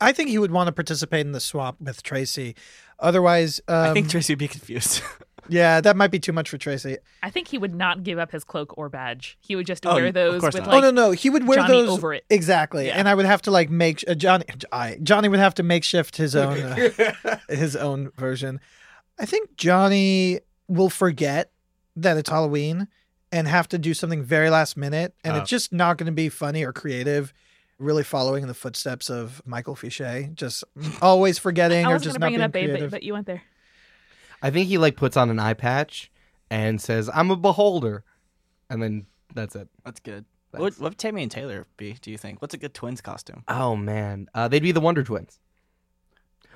I 0.00 0.12
think 0.12 0.30
he 0.30 0.38
would 0.38 0.50
want 0.50 0.68
to 0.68 0.72
participate 0.72 1.26
in 1.26 1.32
the 1.32 1.40
swap 1.40 1.78
with 1.78 2.02
Tracy. 2.02 2.54
Otherwise, 2.98 3.60
um, 3.68 3.76
I 3.76 3.92
think 3.92 4.08
Tracy 4.08 4.32
would 4.32 4.38
be 4.38 4.48
confused. 4.48 5.02
yeah, 5.48 5.80
that 5.80 5.96
might 5.96 6.10
be 6.10 6.18
too 6.18 6.32
much 6.32 6.48
for 6.50 6.58
Tracy. 6.58 6.98
I 7.22 7.30
think 7.30 7.48
he 7.48 7.58
would 7.58 7.74
not 7.74 8.02
give 8.02 8.18
up 8.18 8.30
his 8.32 8.44
cloak 8.44 8.76
or 8.78 8.88
badge. 8.88 9.36
He 9.40 9.56
would 9.56 9.66
just 9.66 9.84
Oh, 9.86 9.94
wear 9.94 10.12
those 10.12 10.42
with 10.42 10.54
not. 10.54 10.66
like 10.66 10.76
oh 10.76 10.80
no, 10.80 10.90
no, 10.90 11.10
he 11.12 11.30
would 11.30 11.46
wear 11.46 11.58
Johnny 11.58 11.72
those 11.72 11.88
over 11.90 12.14
it. 12.14 12.24
exactly, 12.30 12.86
Yeah. 12.86 12.98
and 12.98 13.08
I 13.08 13.14
would 13.14 13.26
have 13.26 13.42
to 13.42 13.50
like 13.50 13.70
make 13.70 14.04
uh, 14.08 14.14
Johnny. 14.14 14.44
I, 14.72 14.98
Johnny 15.02 15.28
would 15.28 15.40
have 15.40 15.54
to 15.54 15.62
makeshift 15.62 16.16
his 16.16 16.34
own 16.36 16.58
uh, 17.24 17.38
his 17.48 17.76
own 17.76 18.10
version. 18.16 18.60
I 19.18 19.26
think 19.26 19.56
Johnny 19.56 20.40
will 20.68 20.90
forget 20.90 21.50
that 21.96 22.16
it's 22.16 22.28
Halloween 22.30 22.88
and 23.32 23.48
have 23.48 23.68
to 23.68 23.78
do 23.78 23.92
something 23.94 24.22
very 24.22 24.48
last 24.50 24.76
minute, 24.76 25.14
and 25.24 25.36
Oh. 25.36 25.40
it's 25.40 25.50
just 25.50 25.72
not 25.72 25.98
going 25.98 26.06
to 26.06 26.12
be 26.12 26.28
funny 26.28 26.64
or 26.64 26.72
creative. 26.72 27.32
Really 27.80 28.02
following 28.02 28.42
in 28.42 28.48
the 28.48 28.54
footsteps 28.54 29.08
of 29.08 29.40
Michael 29.46 29.76
Fichet, 29.76 30.34
just 30.34 30.64
always 31.00 31.38
forgetting 31.38 31.86
I 31.86 31.90
or 31.90 31.94
was 31.94 32.02
just 32.02 32.18
going 32.18 32.32
to 32.32 32.38
not 32.38 32.50
bring 32.50 32.64
being 32.64 32.70
it 32.70 32.70
up, 32.70 32.70
babe, 32.70 32.70
creative. 32.70 32.90
but, 32.90 32.96
but 32.96 33.02
you 33.04 33.12
went 33.12 33.26
there. 33.26 33.42
I 34.42 34.50
think 34.50 34.68
he 34.68 34.78
like 34.78 34.96
puts 34.96 35.16
on 35.16 35.30
an 35.30 35.38
eye 35.38 35.54
patch 35.54 36.10
and 36.50 36.80
says, 36.80 37.10
"I'm 37.12 37.30
a 37.30 37.36
beholder," 37.36 38.04
and 38.70 38.82
then 38.82 39.06
that's 39.34 39.54
it. 39.56 39.68
That's 39.84 40.00
good. 40.00 40.24
What 40.50 40.60
That's- 40.60 40.76
would, 40.78 40.82
what 40.82 40.90
would 40.92 40.98
Tammy 40.98 41.22
and 41.22 41.30
Taylor 41.30 41.66
be? 41.76 41.94
Do 42.00 42.10
you 42.10 42.16
think? 42.18 42.40
What's 42.40 42.54
a 42.54 42.58
good 42.58 42.72
twins 42.74 43.00
costume? 43.00 43.44
Oh 43.48 43.76
man, 43.76 44.28
uh, 44.34 44.48
they'd 44.48 44.62
be 44.62 44.72
the 44.72 44.80
Wonder 44.80 45.02
Twins. 45.04 45.38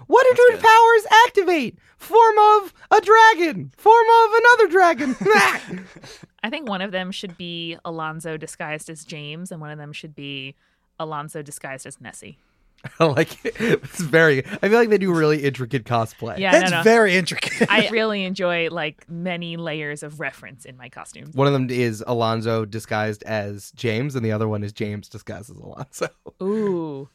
Wonder 0.09 0.31
That's 0.31 0.41
Twin 0.49 0.57
good. 0.59 0.65
powers 0.65 1.07
activate. 1.27 1.79
Form 1.97 2.37
of 2.39 2.75
a 2.91 3.01
dragon. 3.01 3.73
Form 3.77 4.07
of 4.25 4.31
another 4.35 4.69
dragon. 4.69 5.17
I 6.43 6.51
think 6.51 6.69
one 6.69 6.81
of 6.81 6.91
them 6.91 7.13
should 7.13 7.37
be 7.37 7.77
Alonzo 7.85 8.37
disguised 8.37 8.91
as 8.91 9.05
James, 9.05 9.53
and 9.53 9.61
one 9.61 9.71
of 9.71 9.79
them 9.79 9.93
should 9.93 10.15
be 10.17 10.57
Alonzo 10.99 11.41
disguised 11.43 11.87
as 11.87 12.01
Nessie. 12.01 12.39
I 13.01 13.05
like 13.05 13.45
it. 13.45 13.55
It's 13.61 14.01
very. 14.01 14.45
I 14.47 14.69
feel 14.69 14.79
like 14.79 14.89
they 14.89 14.99
do 14.99 15.13
really 15.13 15.45
intricate 15.45 15.85
cosplay. 15.85 16.39
Yeah, 16.39 16.61
it's 16.61 16.71
no, 16.71 16.79
no. 16.79 16.83
very 16.83 17.15
intricate. 17.17 17.71
I 17.71 17.89
really 17.93 18.25
enjoy 18.25 18.71
like 18.71 19.09
many 19.09 19.57
layers 19.57 20.03
of 20.03 20.19
reference 20.21 20.65
in 20.65 20.77
my 20.77 20.89
costume. 20.89 21.31
One 21.35 21.47
of 21.47 21.53
them 21.53 21.71
is 21.71 22.03
Alonzo 22.07 22.65
disguised 22.65 23.23
as 23.23 23.71
James, 23.73 24.17
and 24.17 24.25
the 24.25 24.33
other 24.33 24.49
one 24.49 24.65
is 24.65 24.73
James 24.73 25.09
disguised 25.09 25.51
as 25.51 25.57
Alonzo. 25.57 26.09
Ooh, 26.43 27.09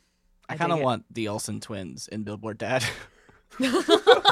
I 0.48 0.54
I 0.54 0.58
kind 0.58 0.72
of 0.72 0.80
want 0.80 1.06
the 1.14 1.28
Olsen 1.28 1.60
twins 1.60 2.08
in 2.08 2.24
Billboard 2.24 2.58
Dad. 2.58 2.86
wow, 3.60 3.70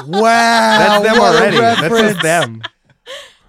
That's 0.08 1.04
them 1.04 1.18
what 1.18 1.34
a 1.34 1.38
already. 1.38 1.56
That's 1.58 1.82
reference. 1.82 2.12
just 2.12 2.22
them. 2.22 2.62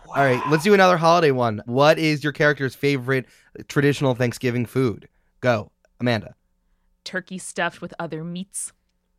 All 0.08 0.24
right, 0.24 0.42
let's 0.50 0.64
do 0.64 0.74
another 0.74 0.98
holiday 0.98 1.32
one. 1.32 1.62
What 1.66 2.00
is 2.00 2.24
your 2.24 2.34
character's 2.34 2.76
favorite 2.76 3.28
traditional 3.68 4.16
Thanksgiving 4.16 4.66
food? 4.66 5.08
Go, 5.42 5.72
Amanda. 6.00 6.36
Turkey 7.08 7.38
stuffed 7.38 7.82
with 7.82 7.94
other 7.98 8.22
meats. 8.22 8.74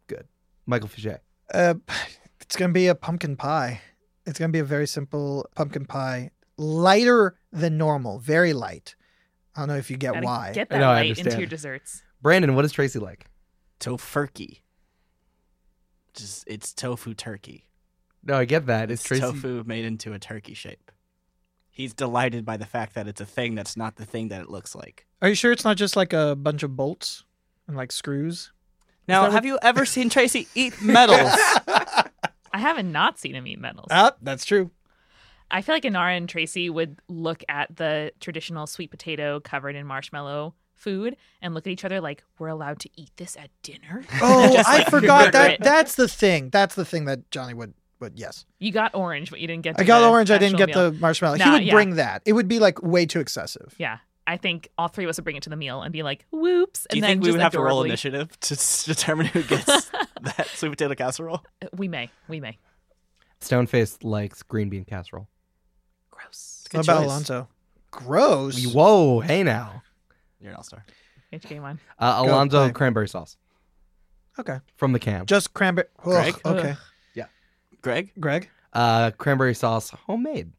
Good. 0.09 0.29
Michael 0.67 0.91
Fichet. 0.91 1.21
Uh, 1.53 1.75
it's 2.43 2.55
gonna 2.55 2.75
be 2.75 2.87
a 2.89 2.95
pumpkin 2.95 3.35
pie. 3.35 3.81
It's 4.27 4.39
gonna 4.39 4.53
be 4.53 4.59
a 4.59 4.65
very 4.65 4.87
simple 4.87 5.49
pumpkin 5.55 5.87
pie, 5.87 6.33
lighter 6.59 7.39
than 7.51 7.79
normal, 7.79 8.19
very 8.19 8.53
light. 8.53 8.95
I 9.57 9.61
don't 9.63 9.69
know 9.69 9.77
if 9.77 9.91
you 9.91 9.97
get 9.97 10.13
Gotta 10.13 10.27
why. 10.27 10.53
Get 10.53 10.69
that 10.69 10.81
know, 10.81 10.91
I 10.91 10.97
light 10.97 11.19
into 11.19 11.39
your 11.39 11.47
desserts. 11.47 12.03
Brandon, 12.21 12.55
what 12.55 12.67
is 12.67 12.73
Tracy 12.73 12.99
like? 12.99 13.25
Tofurky. 13.81 14.61
Just 16.13 16.45
it's 16.47 16.75
tofu 16.75 17.15
turkey. 17.15 17.65
No, 18.23 18.35
I 18.35 18.45
get 18.45 18.67
that. 18.67 18.91
It's 18.91 19.01
It's 19.01 19.09
Tracy. 19.09 19.23
tofu 19.23 19.65
made 19.65 19.87
into 19.87 20.13
a 20.13 20.19
turkey 20.19 20.53
shape. 20.53 20.93
He's 21.71 21.95
delighted 21.95 22.45
by 22.45 22.59
the 22.59 22.67
fact 22.67 22.95
that 22.97 23.09
it's 23.09 23.23
a 23.23 23.27
thing 23.27 23.55
that's 23.55 23.79
not 23.79 23.97
the 23.97 24.05
thing 24.05 24.29
that 24.29 24.43
it 24.43 24.51
looks 24.51 24.75
like. 24.75 25.07
Are 25.23 25.29
you 25.31 25.35
sure 25.35 25.53
it's 25.53 25.65
not 25.65 25.79
just 25.79 25.97
like 25.97 26.13
a 26.13 26.37
bunch 26.37 26.63
of 26.63 26.77
bolts 26.77 27.25
and 27.69 27.77
like 27.77 27.93
screws? 27.93 28.51
Now, 29.07 29.23
that 29.23 29.33
have 29.33 29.47
you 29.47 29.59
ever 29.63 29.85
seen 29.85 30.11
Tracy 30.11 30.49
eat 30.55 30.83
metals? 30.83 31.31
I 32.53 32.59
haven't 32.59 32.91
not 32.91 33.19
seen 33.19 33.35
him 33.35 33.47
eat 33.47 33.61
metals. 33.61 33.89
Ah, 33.91 34.13
that's 34.21 34.45
true. 34.45 34.71
I 35.51 35.63
feel 35.63 35.75
like 35.75 35.85
Inara 35.85 36.17
and 36.17 36.29
Tracy 36.29 36.69
would 36.69 36.99
look 37.09 37.43
at 37.49 37.75
the 37.77 38.13
traditional 38.21 38.67
sweet 38.67 38.91
potato 38.91 39.41
covered 39.41 39.77
in 39.77 39.87
marshmallow 39.87 40.55
food 40.75 41.17
and 41.41 41.55
look 41.55 41.67
at 41.67 41.71
each 41.71 41.85
other 41.85 42.01
like, 42.01 42.23
"We're 42.39 42.49
allowed 42.49 42.81
to 42.81 42.91
eat 42.97 43.11
this 43.17 43.37
at 43.37 43.51
dinner." 43.63 44.05
Oh, 44.21 44.53
Just, 44.53 44.69
I 44.69 44.79
like, 44.79 44.91
forgot 44.91 45.33
that. 45.33 45.53
it. 45.53 45.61
That's 45.61 45.95
the 45.95 46.09
thing. 46.09 46.51
That's 46.51 46.75
the 46.75 46.85
thing 46.85 47.05
that 47.07 47.31
Johnny 47.31 47.55
would. 47.55 47.75
Would 48.01 48.17
yes, 48.17 48.47
You 48.61 48.71
got 48.71 48.95
orange, 48.95 49.29
but 49.29 49.41
you 49.41 49.49
didn't 49.49 49.65
get. 49.65 49.75
I 49.77 49.83
got 49.83 49.99
the 49.99 50.09
orange. 50.09 50.31
I 50.31 50.39
didn't 50.39 50.57
get 50.57 50.69
meal. 50.69 50.93
the 50.93 50.99
marshmallow. 51.01 51.35
he 51.37 51.51
would 51.51 51.65
yeah. 51.65 51.73
bring 51.73 51.97
that. 51.97 52.23
It 52.25 52.33
would 52.33 52.47
be 52.47 52.61
like 52.61 52.81
way 52.81 53.07
too 53.07 53.19
excessive. 53.19 53.75
Yeah, 53.77 53.99
I 54.29 54.37
think 54.37 54.69
all 54.77 54.89
three 54.89 55.05
of 55.05 55.09
us 55.11 55.17
would 55.17 55.25
bring 55.25 55.37
it 55.37 55.43
to 55.45 55.51
the 55.51 55.57
meal 55.57 55.81
and 55.83 55.91
be 55.93 56.03
like, 56.03 56.27
"Whoops!" 56.31 56.87
Do 56.91 56.99
you 56.99 57.03
and 57.03 57.05
then 57.05 57.11
think 57.13 57.23
we 57.23 57.27
just 57.29 57.33
would 57.39 57.43
have 57.43 57.53
to 57.53 57.61
roll 57.61 57.83
initiative 57.83 58.39
to 58.41 58.55
determine 58.85 59.27
who 59.27 59.43
gets 59.43 59.65
that 60.23 60.47
sweet 60.55 60.69
potato 60.71 60.95
casserole? 60.95 61.43
We 61.75 61.89
may, 61.89 62.11
we 62.29 62.39
may. 62.39 62.59
Stoneface 63.41 64.05
likes 64.05 64.43
green 64.43 64.69
bean 64.69 64.85
casserole. 64.85 65.29
Gross. 66.11 66.67
Good 66.71 66.79
What 66.79 66.87
about 66.87 66.99
choice. 66.99 67.07
Alonzo? 67.07 67.49
Gross. 67.91 68.67
Whoa, 68.75 69.21
hey 69.21 69.43
now. 69.43 69.83
You're 70.41 70.51
an 70.51 70.57
all 70.57 70.63
star. 70.63 70.85
Which 71.31 71.45
game 71.49 71.65
on? 71.65 71.81
Uh, 71.99 72.17
Alonzo 72.25 72.65
play. 72.65 72.73
cranberry 72.73 73.09
sauce 73.09 73.37
Okay. 74.39 74.59
from 74.77 74.93
the 74.93 74.99
can. 74.99 75.25
Just 75.27 75.55
cranberry. 75.55 75.89
Ugh, 76.01 76.05
Greg? 76.05 76.35
Okay. 76.45 76.77
Yeah. 77.15 77.27
Greg? 77.83 78.13
Greg. 78.21 78.51
Uh, 78.73 79.11
cranberry 79.13 79.55
sauce 79.55 79.91
homemade. 79.91 80.53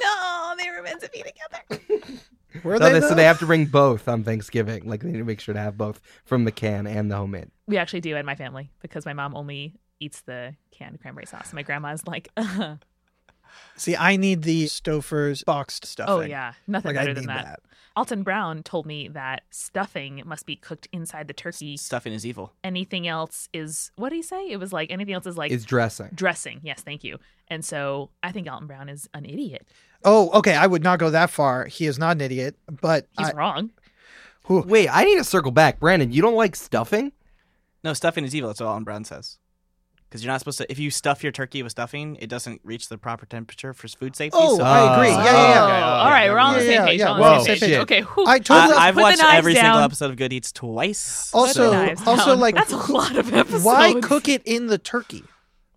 No, 0.00 0.52
they 0.58 0.70
were 0.70 0.82
meant 0.82 1.00
to 1.02 1.10
be 1.10 1.22
together. 1.22 2.16
Were 2.64 2.78
No, 2.78 2.88
they? 2.90 3.00
they, 3.00 3.06
so 3.06 3.14
they 3.14 3.24
have 3.24 3.38
to 3.40 3.46
bring 3.46 3.66
both 3.66 4.08
on 4.08 4.24
Thanksgiving. 4.24 4.88
Like 4.88 5.02
they 5.02 5.10
need 5.10 5.18
to 5.18 5.24
make 5.24 5.40
sure 5.40 5.54
to 5.54 5.60
have 5.60 5.76
both 5.76 6.00
from 6.24 6.44
the 6.44 6.52
can 6.52 6.86
and 6.86 7.10
the 7.10 7.16
homemade. 7.16 7.50
We 7.66 7.76
actually 7.76 8.00
do 8.00 8.16
in 8.16 8.26
my 8.26 8.34
family 8.34 8.70
because 8.80 9.04
my 9.06 9.12
mom 9.12 9.36
only 9.36 9.74
eats 10.00 10.22
the 10.22 10.54
canned 10.70 11.00
cranberry 11.00 11.26
sauce. 11.26 11.52
My 11.52 11.62
grandma's 11.62 12.06
like, 12.06 12.28
uh, 12.36 12.76
See, 13.76 13.96
I 13.96 14.16
need 14.16 14.42
the 14.42 14.66
Stouffer's 14.66 15.42
boxed 15.44 15.84
oh, 15.84 15.88
stuffing. 15.88 16.14
"Oh 16.14 16.20
yeah, 16.20 16.52
nothing 16.66 16.90
Like 16.90 16.96
better 16.96 17.14
need 17.14 17.18
than 17.18 17.26
that." 17.26 17.44
that. 17.44 17.60
Alton 17.96 18.22
Brown 18.22 18.62
told 18.62 18.86
me 18.86 19.08
that 19.08 19.42
stuffing 19.50 20.22
must 20.24 20.46
be 20.46 20.54
cooked 20.56 20.88
inside 20.92 21.26
the 21.26 21.34
turkey. 21.34 21.76
Stuffing 21.76 22.12
is 22.12 22.24
evil. 22.24 22.52
Anything 22.62 23.08
else 23.08 23.48
is 23.52 23.90
what 23.96 24.10
did 24.10 24.16
he 24.16 24.22
say? 24.22 24.48
It 24.48 24.58
was 24.58 24.72
like 24.72 24.90
anything 24.90 25.14
else 25.14 25.26
is 25.26 25.36
like 25.36 25.50
Is 25.50 25.64
dressing. 25.64 26.08
dressing. 26.14 26.60
Yes, 26.62 26.82
thank 26.82 27.02
you. 27.02 27.18
And 27.48 27.64
so 27.64 28.10
I 28.22 28.32
think 28.32 28.50
Alton 28.50 28.68
Brown 28.68 28.88
is 28.88 29.08
an 29.12 29.24
idiot. 29.24 29.66
Oh, 30.04 30.30
okay. 30.38 30.54
I 30.54 30.66
would 30.66 30.82
not 30.82 30.98
go 30.98 31.10
that 31.10 31.30
far. 31.30 31.66
He 31.66 31.86
is 31.86 31.98
not 31.98 32.12
an 32.12 32.20
idiot, 32.20 32.56
but 32.80 33.08
He's 33.18 33.30
I, 33.30 33.32
wrong. 33.32 33.70
Wait, 34.48 34.88
I 34.88 35.04
need 35.04 35.16
to 35.18 35.24
circle 35.24 35.50
back. 35.52 35.78
Brandon, 35.78 36.12
you 36.12 36.22
don't 36.22 36.34
like 36.34 36.56
stuffing? 36.56 37.12
No, 37.84 37.92
stuffing 37.92 38.24
is 38.24 38.34
evil. 38.34 38.48
That's 38.48 38.60
what 38.60 38.68
Alton 38.68 38.84
Brown 38.84 39.04
says. 39.04 39.38
Because 40.10 40.24
you're 40.24 40.32
not 40.32 40.40
supposed 40.40 40.58
to. 40.58 40.68
If 40.68 40.80
you 40.80 40.90
stuff 40.90 41.22
your 41.22 41.30
turkey 41.30 41.62
with 41.62 41.70
stuffing, 41.70 42.16
it 42.16 42.28
doesn't 42.28 42.60
reach 42.64 42.88
the 42.88 42.98
proper 42.98 43.26
temperature 43.26 43.72
for 43.72 43.86
food 43.86 44.16
safety. 44.16 44.36
Oh, 44.40 44.58
so 44.58 44.64
I 44.64 44.96
agree. 44.96 45.08
Yeah, 45.10 45.24
yeah, 45.24 45.32
yeah. 45.32 45.60
Oh, 45.62 45.64
Okay, 45.66 45.82
all 46.02 46.10
right, 46.10 46.30
we're 46.30 46.38
on 46.40 46.54
the 46.54 46.60
same 46.62 46.84
page. 46.84 46.98
yeah, 46.98 47.10
on 47.10 47.20
we're 47.20 47.28
the 47.28 47.34
on 47.36 47.44
same 47.44 47.54
the 47.54 47.60
page. 47.60 47.70
same 47.70 47.80
Okay, 47.82 48.00
whew. 48.02 48.26
I 48.26 48.38
totally. 48.40 48.76
I, 48.76 48.88
I've 48.88 48.96
watched 48.96 49.22
every 49.22 49.54
down. 49.54 49.62
single 49.66 49.80
episode 49.82 50.10
of 50.10 50.16
Good 50.16 50.32
Eats 50.32 50.50
twice. 50.50 51.30
Also- 51.32 51.70
knives 51.72 52.04
also, 52.06 52.26
down. 52.32 52.40
like, 52.40 52.56
that's 52.56 52.72
a 52.72 52.92
lot 52.92 53.14
of 53.16 53.32
episodes. 53.32 53.62
why 53.64 53.94
cook 54.02 54.28
it 54.28 54.42
in 54.46 54.66
the 54.66 54.78
turkey? 54.78 55.22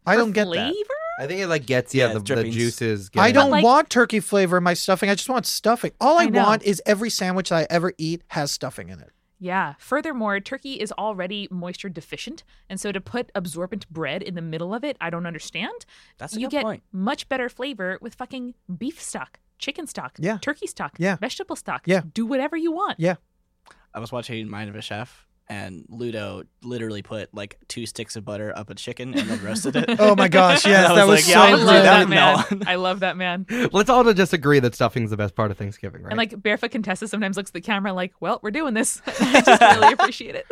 I 0.06 0.16
don't 0.16 0.32
get 0.32 0.48
flavor? 0.48 0.74
that. 0.74 1.24
I 1.24 1.28
think 1.28 1.40
it 1.42 1.48
like 1.48 1.68
gets 1.68 1.94
yeah, 1.94 2.08
Yeah, 2.08 2.14
the, 2.14 2.20
it's 2.22 2.30
the 2.30 2.50
juices. 2.50 3.12
I 3.16 3.32
don't 3.32 3.52
like- 3.52 3.64
want 3.64 3.92
turkey 3.92 4.20
flavor 4.20 4.58
in 4.58 4.64
my 4.64 4.74
stuffing. 4.74 5.12
I 5.12 5.16
just 5.16 5.30
want 5.30 5.46
stuffing. 5.46 5.92
All 6.02 6.18
I, 6.20 6.24
I 6.24 6.26
want 6.26 6.64
is 6.64 6.82
every 6.88 7.12
sandwich 7.12 7.50
that 7.50 7.56
I 7.56 7.68
ever 7.70 7.94
eat 8.00 8.24
has 8.30 8.50
stuffing 8.52 8.90
in 8.90 9.00
it. 9.00 9.12
Yeah. 9.44 9.74
Furthermore, 9.78 10.40
turkey 10.40 10.76
is 10.80 10.94
already 10.94 11.50
moisture 11.52 11.90
deficient, 11.90 12.44
and 12.70 12.80
so 12.80 12.92
to 12.94 13.02
put 13.02 13.30
absorbent 13.36 13.90
bread 13.90 14.22
in 14.24 14.36
the 14.36 14.42
middle 14.42 14.74
of 14.74 14.84
it, 14.86 14.96
I 15.02 15.10
don't 15.10 15.26
understand. 15.26 15.86
That's 16.18 16.36
a 16.36 16.40
you 16.40 16.48
good 16.48 16.52
get 16.52 16.64
point. 16.64 16.84
much 16.94 17.28
better 17.28 17.50
flavor 17.50 17.98
with 18.02 18.16
fucking 18.16 18.54
beef 18.78 19.02
stock, 19.02 19.40
chicken 19.60 19.86
stock, 19.86 20.14
Yeah. 20.18 20.38
turkey 20.38 20.68
stock, 20.68 20.94
Yeah. 20.98 21.18
vegetable 21.18 21.58
stock. 21.58 21.82
Yeah. 21.86 22.04
Do 22.14 22.26
whatever 22.26 22.56
you 22.56 22.72
want. 22.72 23.02
Yeah. 23.02 23.16
I 23.94 24.00
was 24.00 24.14
watching 24.14 24.50
Mind 24.50 24.70
of 24.70 24.76
a 24.78 24.82
Chef, 24.82 25.28
and 25.50 25.86
Ludo 25.90 26.44
literally 26.62 27.02
put 27.02 27.34
like 27.34 27.60
two 27.68 27.86
sticks 27.86 28.16
of 28.16 28.24
butter 28.26 28.52
up 28.56 28.70
a 28.70 28.76
chicken 28.76 29.14
and 29.14 29.30
then 29.30 29.44
roasted 29.44 29.76
it. 29.76 30.00
Oh 30.00 30.16
my 30.16 30.28
gosh, 30.28 30.66
yes, 30.66 30.88
that 30.88 31.06
was 31.06 31.08
was 31.08 31.28
like, 31.28 31.34
so 31.34 31.40
yeah, 31.40 31.42
I 31.42 31.52
good. 31.52 31.66
love 31.66 31.84
that 31.84 32.10
man. 32.10 32.46
melon. 32.50 32.68
I 32.68 32.76
love 32.76 33.00
that 33.02 33.18
man. 33.18 33.46
Let's 33.72 33.90
all 33.90 34.12
just 34.14 34.34
agree 34.34 34.60
that 34.60 34.76
stuffing's 34.76 35.12
the 35.12 35.18
best 35.18 35.36
part 35.36 35.52
of 35.52 35.58
Thanksgiving, 35.58 36.04
right? 36.04 36.12
And 36.12 36.18
like 36.18 36.42
Barefoot 36.42 36.72
Contessa 36.72 37.08
sometimes 37.08 37.38
looks 37.38 37.50
at 37.50 37.54
the 37.54 37.62
camera 37.62 37.94
like, 37.94 38.14
well, 38.20 38.40
we're 38.42 38.52
doing 38.52 38.74
this. 38.74 39.02
I 39.06 39.42
just 39.42 39.62
really 39.62 39.94
appreciate 39.94 40.36
it. 40.36 40.46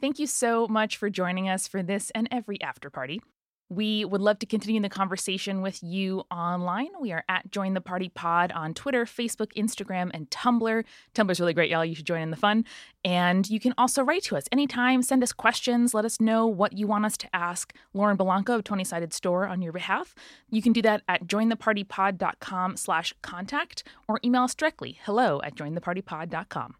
Thank 0.00 0.18
you 0.18 0.26
so 0.26 0.68
much 0.68 0.96
for 0.96 1.08
joining 1.08 1.48
us 1.48 1.66
for 1.66 1.82
this 1.82 2.10
and 2.10 2.28
every 2.30 2.60
after 2.60 2.90
party. 2.90 3.20
We 3.68 4.04
would 4.04 4.20
love 4.20 4.38
to 4.40 4.46
continue 4.46 4.80
the 4.80 4.88
conversation 4.88 5.60
with 5.60 5.82
you 5.82 6.22
online. 6.30 6.90
We 7.00 7.12
are 7.12 7.24
at 7.28 7.50
Join 7.50 7.74
the 7.74 7.80
Party 7.80 8.08
Pod 8.08 8.52
on 8.52 8.74
Twitter, 8.74 9.04
Facebook, 9.04 9.52
Instagram, 9.56 10.10
and 10.14 10.30
Tumblr. 10.30 10.84
Tumblr's 11.14 11.40
really 11.40 11.54
great, 11.54 11.70
y'all. 11.70 11.84
You 11.84 11.96
should 11.96 12.06
join 12.06 12.22
in 12.22 12.30
the 12.30 12.36
fun. 12.36 12.64
And 13.04 13.48
you 13.50 13.58
can 13.58 13.74
also 13.76 14.04
write 14.04 14.22
to 14.24 14.36
us 14.36 14.44
anytime, 14.52 15.02
send 15.02 15.22
us 15.22 15.32
questions, 15.32 15.94
let 15.94 16.04
us 16.04 16.20
know 16.20 16.46
what 16.46 16.74
you 16.74 16.86
want 16.86 17.06
us 17.06 17.16
to 17.18 17.28
ask 17.34 17.74
Lauren 17.92 18.16
Bilanko 18.16 18.54
of 18.54 18.64
20 18.64 18.84
Sided 18.84 19.12
Store 19.12 19.46
on 19.46 19.62
your 19.62 19.72
behalf. 19.72 20.14
You 20.48 20.62
can 20.62 20.72
do 20.72 20.82
that 20.82 21.02
at 21.08 21.26
jointhepartypod.com 21.26 22.76
slash 22.76 23.14
contact 23.22 23.82
or 24.06 24.20
email 24.24 24.42
us 24.42 24.54
directly, 24.54 24.98
hello 25.02 25.40
at 25.42 25.56
jointhepartypod.com. 25.56 26.76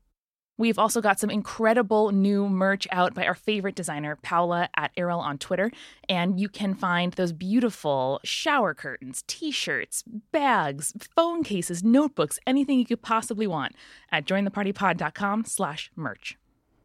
We've 0.59 0.79
also 0.79 1.01
got 1.01 1.21
some 1.21 1.31
incredible 1.31 2.13
new 2.13 2.49
merch 2.49 2.89
out 2.91 3.15
by 3.15 3.27
our 3.27 3.35
favorite 3.35 3.75
designer, 3.75 4.17
Paula 4.23 4.69
at 4.77 4.91
Errol 4.97 5.21
on 5.21 5.39
Twitter. 5.39 5.71
And 6.09 6.41
you 6.41 6.49
can 6.49 6.75
find 6.75 7.13
those 7.13 7.33
beautiful 7.33 8.21
shower 8.25 8.73
curtains, 8.75 9.23
t 9.27 9.51
shirts, 9.51 10.03
bags, 10.33 10.93
phone 11.15 11.43
cases, 11.43 11.85
notebooks, 11.85 12.39
anything 12.47 12.79
you 12.79 12.87
could 12.87 13.03
possibly 13.03 13.47
want 13.47 13.75
at 14.11 14.27
jointhepartypod.com 14.27 15.45
slash 15.45 15.91
merch. 15.95 16.37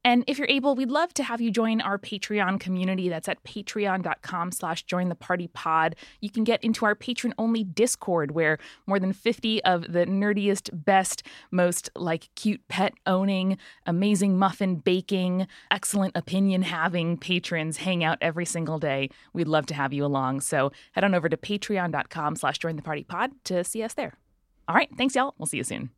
And 0.03 0.23
if 0.27 0.37
you're 0.39 0.47
able, 0.47 0.75
we'd 0.75 0.89
love 0.89 1.13
to 1.15 1.23
have 1.23 1.41
you 1.41 1.51
join 1.51 1.79
our 1.81 1.97
Patreon 1.97 2.59
community. 2.59 3.07
That's 3.09 3.29
at 3.29 3.43
patreon.com 3.43 4.51
slash 4.51 4.83
join 4.83 5.09
the 5.09 5.15
party 5.15 5.47
pod. 5.47 5.95
You 6.21 6.29
can 6.29 6.43
get 6.43 6.63
into 6.63 6.85
our 6.85 6.95
patron 6.95 7.33
only 7.37 7.63
Discord 7.63 8.31
where 8.31 8.57
more 8.87 8.99
than 8.99 9.13
50 9.13 9.63
of 9.63 9.91
the 9.91 10.05
nerdiest, 10.05 10.69
best, 10.73 11.23
most 11.51 11.89
like 11.95 12.29
cute 12.35 12.67
pet 12.67 12.93
owning, 13.05 13.57
amazing 13.85 14.37
muffin 14.37 14.75
baking, 14.77 15.47
excellent 15.69 16.17
opinion 16.17 16.63
having 16.63 17.17
patrons 17.17 17.77
hang 17.77 18.03
out 18.03 18.17
every 18.21 18.45
single 18.45 18.79
day. 18.79 19.09
We'd 19.33 19.47
love 19.47 19.67
to 19.67 19.73
have 19.75 19.93
you 19.93 20.03
along. 20.05 20.41
So 20.41 20.71
head 20.93 21.03
on 21.03 21.13
over 21.13 21.29
to 21.29 21.37
patreon.com 21.37 22.35
slash 22.37 22.57
join 22.57 22.75
the 22.75 22.81
party 22.81 23.03
pod 23.03 23.31
to 23.45 23.63
see 23.63 23.83
us 23.83 23.93
there. 23.93 24.13
All 24.67 24.75
right. 24.75 24.89
Thanks, 24.97 25.15
y'all. 25.15 25.35
We'll 25.37 25.47
see 25.47 25.57
you 25.57 25.63
soon. 25.63 25.91